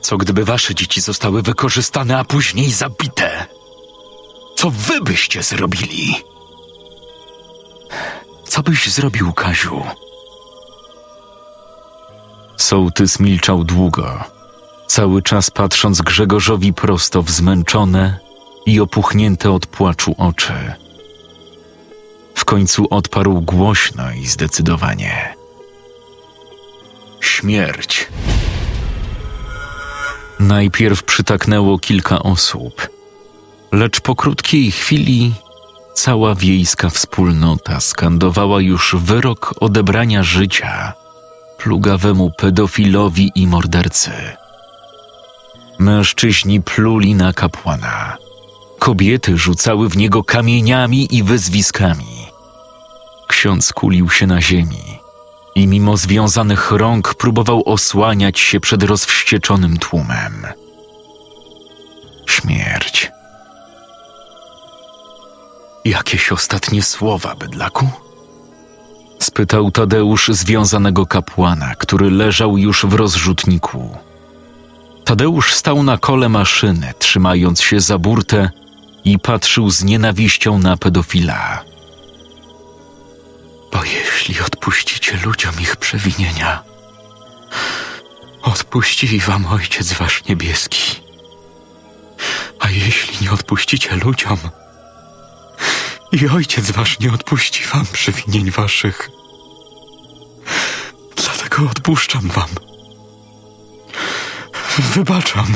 [0.00, 3.46] Co gdyby wasze dzieci zostały wykorzystane, a później zabite?
[4.56, 6.16] Co wy byście zrobili?
[8.48, 9.82] Co byś zrobił, Kaziu?
[12.56, 14.24] Sołtys milczał długo,
[14.86, 18.18] cały czas patrząc Grzegorzowi prosto w zmęczone
[18.66, 20.72] i opuchnięte od płaczu oczy.
[22.34, 25.34] W końcu odparł głośno i zdecydowanie.
[27.20, 28.08] Śmierć.
[30.40, 32.88] Najpierw przytaknęło kilka osób,
[33.72, 35.34] lecz po krótkiej chwili
[35.94, 40.92] cała wiejska wspólnota skandowała już wyrok odebrania życia
[41.58, 44.10] plugawemu pedofilowi i mordercy.
[45.78, 48.16] Mężczyźni pluli na kapłana.
[48.78, 52.26] Kobiety rzucały w niego kamieniami i wyzwiskami.
[53.28, 54.98] Ksiądz kulił się na ziemi
[55.54, 60.46] i mimo związanych rąk próbował osłaniać się przed rozwścieczonym tłumem.
[62.26, 63.10] Śmierć.
[65.84, 67.88] Jakieś ostatnie słowa, bydlaku?
[69.18, 73.98] Spytał Tadeusz związanego kapłana, który leżał już w rozrzutniku.
[75.06, 78.50] Tadeusz stał na kole maszyny, trzymając się za burtę
[79.04, 81.64] i patrzył z nienawiścią na pedofila.
[83.72, 86.62] Bo jeśli odpuścicie ludziom ich przewinienia,
[88.42, 91.00] odpuści wam Ojciec Wasz Niebieski.
[92.60, 94.38] A jeśli nie odpuścicie ludziom,
[96.12, 99.10] i Ojciec Wasz nie odpuści wam przewinień Waszych.
[101.16, 102.48] Dlatego odpuszczam wam.
[104.94, 105.46] Wybaczam.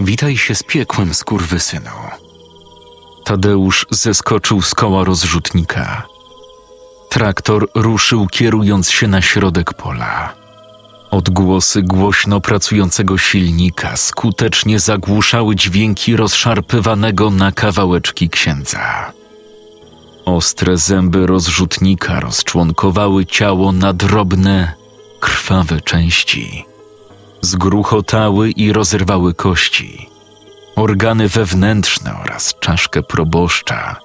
[0.00, 1.90] Witaj się z piekłem, skurwysynu.
[3.24, 6.02] Tadeusz zeskoczył z koła rozrzutnika.
[7.08, 10.34] Traktor ruszył, kierując się na środek pola.
[11.10, 19.12] Odgłosy głośno pracującego silnika skutecznie zagłuszały dźwięki rozszarpywanego na kawałeczki księdza.
[20.24, 24.72] Ostre zęby rozrzutnika rozczłonkowały ciało na drobne,
[25.20, 26.68] krwawe części.
[27.40, 30.08] Zgruchotały i rozerwały kości,
[30.76, 33.96] organy wewnętrzne oraz czaszkę proboszcza,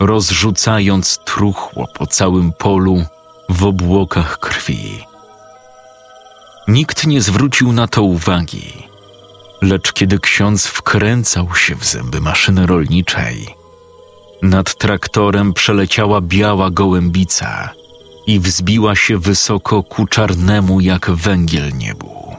[0.00, 3.04] rozrzucając truchło po całym polu
[3.48, 5.04] w obłokach krwi.
[6.68, 8.72] Nikt nie zwrócił na to uwagi,
[9.62, 13.54] lecz kiedy ksiądz wkręcał się w zęby maszyny rolniczej,
[14.42, 17.70] nad traktorem przeleciała biała gołębica
[18.26, 22.36] i wzbiła się wysoko ku czarnemu jak węgiel niebu.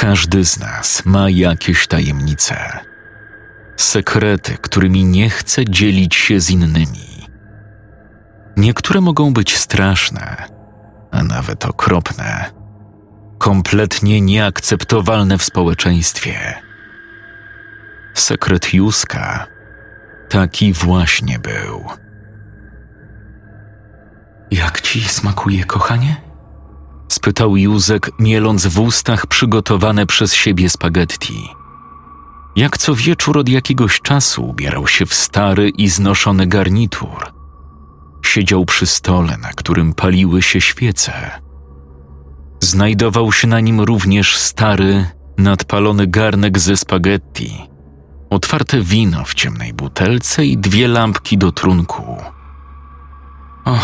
[0.00, 2.56] Każdy z nas ma jakieś tajemnice,
[3.76, 7.28] sekrety, którymi nie chce dzielić się z innymi.
[8.56, 10.36] Niektóre mogą być straszne,
[11.10, 12.50] a nawet okropne,
[13.38, 16.54] kompletnie nieakceptowalne w społeczeństwie.
[18.14, 19.46] Sekret Józka
[20.28, 21.84] taki właśnie był.
[24.50, 26.27] Jak ci smakuje, kochanie?
[27.08, 31.48] Spytał Józek, mieląc w ustach przygotowane przez siebie spaghetti.
[32.56, 37.32] Jak co wieczór od jakiegoś czasu ubierał się w stary i znoszony garnitur.
[38.22, 41.30] Siedział przy stole, na którym paliły się świece.
[42.60, 45.06] Znajdował się na nim również stary,
[45.38, 47.68] nadpalony garnek ze spaghetti,
[48.30, 52.16] otwarte wino w ciemnej butelce i dwie lampki do trunku.
[53.64, 53.78] O,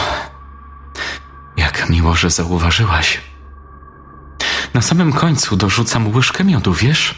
[1.56, 3.20] jak miło, że zauważyłaś.
[4.74, 7.14] Na samym końcu dorzucam łyżkę miodu, wiesz?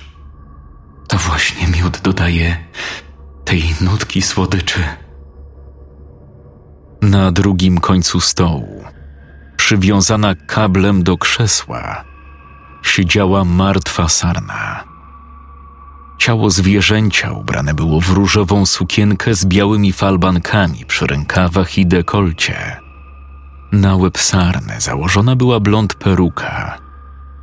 [1.08, 2.56] To właśnie miód dodaje
[3.44, 4.84] tej nutki słodyczy.
[7.02, 8.84] Na drugim końcu stołu,
[9.56, 12.04] przywiązana kablem do krzesła,
[12.82, 14.84] siedziała martwa sarna.
[16.18, 22.85] Ciało zwierzęcia ubrane było w różową sukienkę z białymi falbankami przy rękawach i dekolcie.
[23.72, 26.78] Na łeb sarny założona była blond peruka.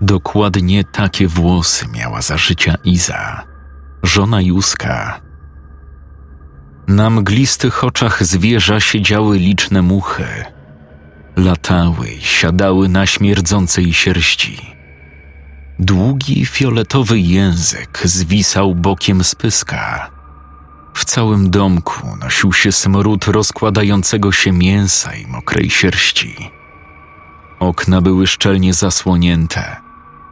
[0.01, 3.43] Dokładnie takie włosy miała za życia Iza,
[4.03, 5.21] żona Józka.
[6.87, 10.25] Na mglistych oczach zwierza siedziały liczne muchy.
[11.35, 14.75] Latały i siadały na śmierdzącej sierści.
[15.79, 20.12] Długi fioletowy język zwisał bokiem z pyska.
[20.93, 26.51] W całym domku nosił się smród rozkładającego się mięsa i mokrej sierści.
[27.59, 29.75] Okna były szczelnie zasłonięte,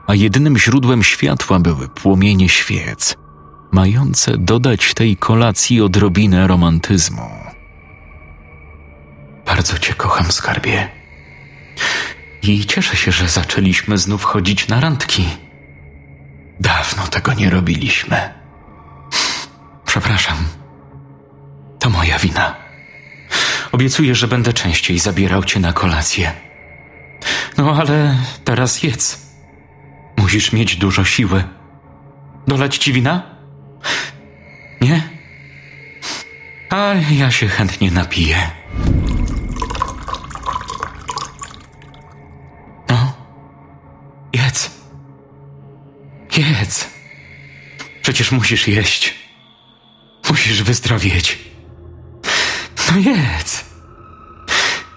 [0.08, 3.16] a jedynym źródłem światła były płomienie świec,
[3.72, 7.30] mające dodać tej kolacji odrobinę romantyzmu.
[9.46, 10.90] Bardzo cię kocham, skarbie.
[12.44, 15.26] I cieszę się, że zaczęliśmy znów chodzić na randki.
[16.60, 18.41] Dawno tego nie robiliśmy.
[19.92, 20.38] Przepraszam.
[21.80, 22.56] To moja wina.
[23.72, 26.32] Obiecuję, że będę częściej zabierał cię na kolację.
[27.58, 29.36] No ale teraz jedz.
[30.18, 31.44] Musisz mieć dużo siły.
[32.48, 33.24] Dolać ci wina?
[34.82, 35.02] Nie?
[36.70, 38.52] A ja się chętnie napiję.
[42.90, 43.14] No,
[44.34, 44.72] jedz.
[46.38, 46.90] Jedz.
[48.02, 49.21] Przecież musisz jeść.
[50.42, 51.40] Musisz wyzdrowieć.
[52.92, 53.64] No jedz.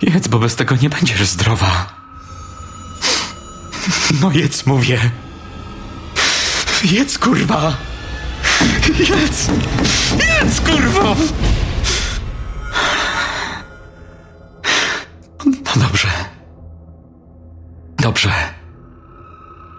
[0.02, 1.94] Jedz, bo bez tego nie będziesz zdrowa.
[4.20, 5.10] No jedz, mówię.
[6.84, 7.76] Jedz, kurwa.
[8.98, 9.48] Jedz.
[10.12, 11.16] Jedz, kurwa.
[15.46, 16.08] No dobrze.
[17.98, 18.32] Dobrze.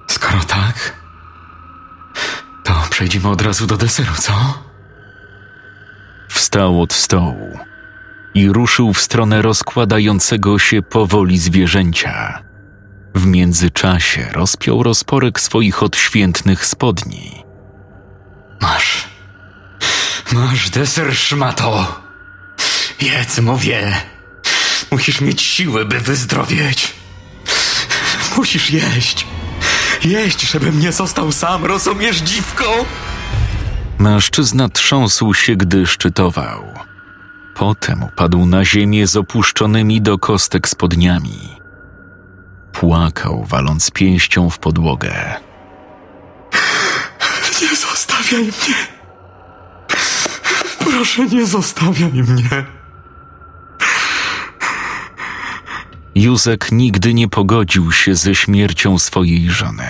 [0.08, 0.96] Skoro tak,
[2.64, 4.66] to przejdziemy od razu do deseru, co?
[6.56, 7.60] Wstał od stołu
[8.34, 12.44] i ruszył w stronę rozkładającego się powoli zwierzęcia.
[13.15, 17.44] W międzyczasie rozpiął rozporek swoich odświętnych spodni.
[18.61, 19.07] Masz.
[20.32, 22.02] Masz deser, szmato.
[23.02, 24.02] Jedz, mówię.
[24.91, 26.94] Musisz mieć siły, by wyzdrowieć.
[28.38, 29.27] Musisz jeść.
[30.03, 32.86] Jeść, żebym nie został sam, rozumiesz, dziwko?
[34.00, 36.64] Mężczyzna trząsł się, gdy szczytował.
[37.56, 41.40] Potem upadł na ziemię z opuszczonymi do kostek spodniami.
[42.72, 45.36] Płakał, waląc pięścią w podłogę.
[47.62, 48.88] Nie zostawiaj mnie.
[50.80, 52.66] Proszę, nie zostawiaj mnie.
[56.16, 59.88] Józek nigdy nie pogodził się ze śmiercią swojej żony.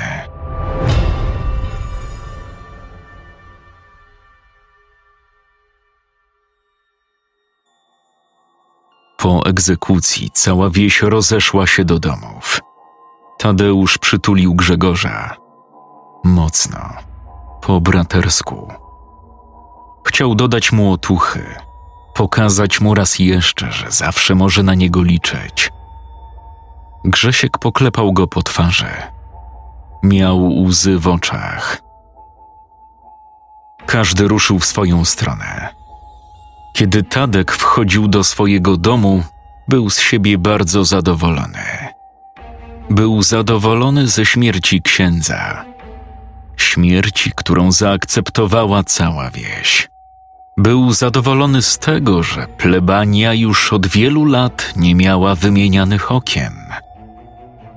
[9.25, 12.61] Po egzekucji cała wieś rozeszła się do domów.
[13.37, 15.35] Tadeusz przytulił Grzegorza.
[16.23, 16.79] Mocno,
[17.61, 18.73] po bratersku.
[20.07, 21.55] Chciał dodać mu otuchy,
[22.13, 25.71] pokazać mu raz jeszcze, że zawsze może na niego liczyć.
[27.05, 28.93] Grzesiek poklepał go po twarzy.
[30.03, 31.81] Miał łzy w oczach.
[33.85, 35.84] Każdy ruszył w swoją stronę.
[36.75, 39.23] Kiedy Tadek wchodził do swojego domu,
[39.67, 41.63] był z siebie bardzo zadowolony.
[42.89, 45.65] Był zadowolony ze śmierci księdza.
[46.57, 49.89] Śmierci, którą zaakceptowała cała wieś.
[50.57, 56.53] Był zadowolony z tego, że plebania już od wielu lat nie miała wymienianych okien.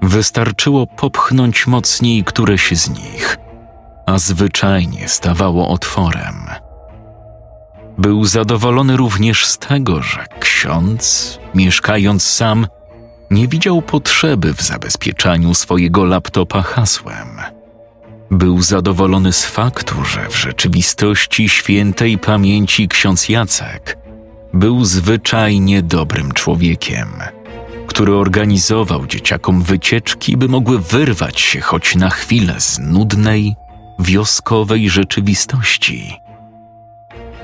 [0.03, 3.39] Wystarczyło popchnąć mocniej któreś z nich,
[4.07, 6.68] a zwyczajnie stawało otworem.
[7.99, 12.67] Był zadowolony również z tego, że ksiądz, mieszkając sam,
[13.31, 17.29] nie widział potrzeby w zabezpieczaniu swojego laptopa hasłem.
[18.31, 23.99] Był zadowolony z faktu, że w rzeczywistości świętej pamięci ksiądz Jacek
[24.55, 27.09] był zwyczajnie dobrym człowiekiem,
[27.87, 33.55] który organizował dzieciakom wycieczki, by mogły wyrwać się choć na chwilę z nudnej,
[33.99, 36.28] wioskowej rzeczywistości.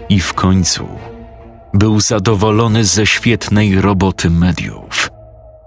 [0.09, 0.89] I w końcu
[1.75, 5.11] był zadowolony ze świetnej roboty mediów,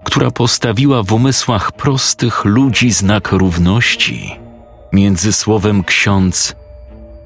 [0.04, 4.36] która postawiła w umysłach prostych ludzi znak równości
[4.92, 6.56] między słowem ksiądz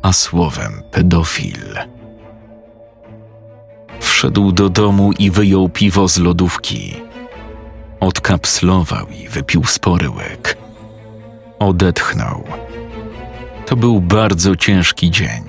[0.02, 1.78] a słowem pedofil.
[4.00, 6.94] Wszedł do domu i wyjął piwo z lodówki.
[8.00, 10.56] Odkapslował i wypił spory łyk.
[11.58, 12.44] Odetchnął.
[13.66, 15.44] To był bardzo ciężki dzień.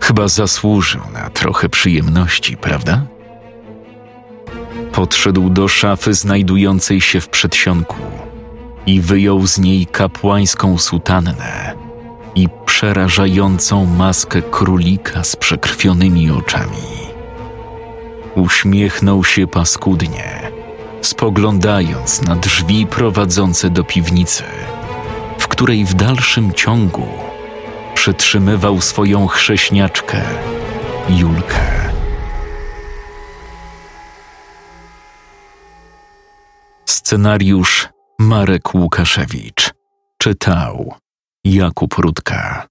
[0.00, 3.06] Chyba zasłużył na trochę przyjemności, prawda?
[4.92, 7.96] Podszedł do szafy znajdującej się w przedsionku
[8.86, 11.74] i wyjął z niej kapłańską sutannę
[12.34, 16.96] i przerażającą maskę królika z przekrwionymi oczami.
[18.34, 20.50] Uśmiechnął się paskudnie,
[21.02, 24.44] spoglądając na drzwi prowadzące do piwnicy,
[25.38, 27.25] w której w dalszym ciągu
[28.06, 30.22] przytrzymywał swoją chrześniaczkę,
[31.08, 31.90] Julkę.
[36.84, 37.88] Scenariusz
[38.18, 39.70] Marek Łukaszewicz.
[40.18, 40.94] Czytał
[41.44, 42.66] Jakub Rudka.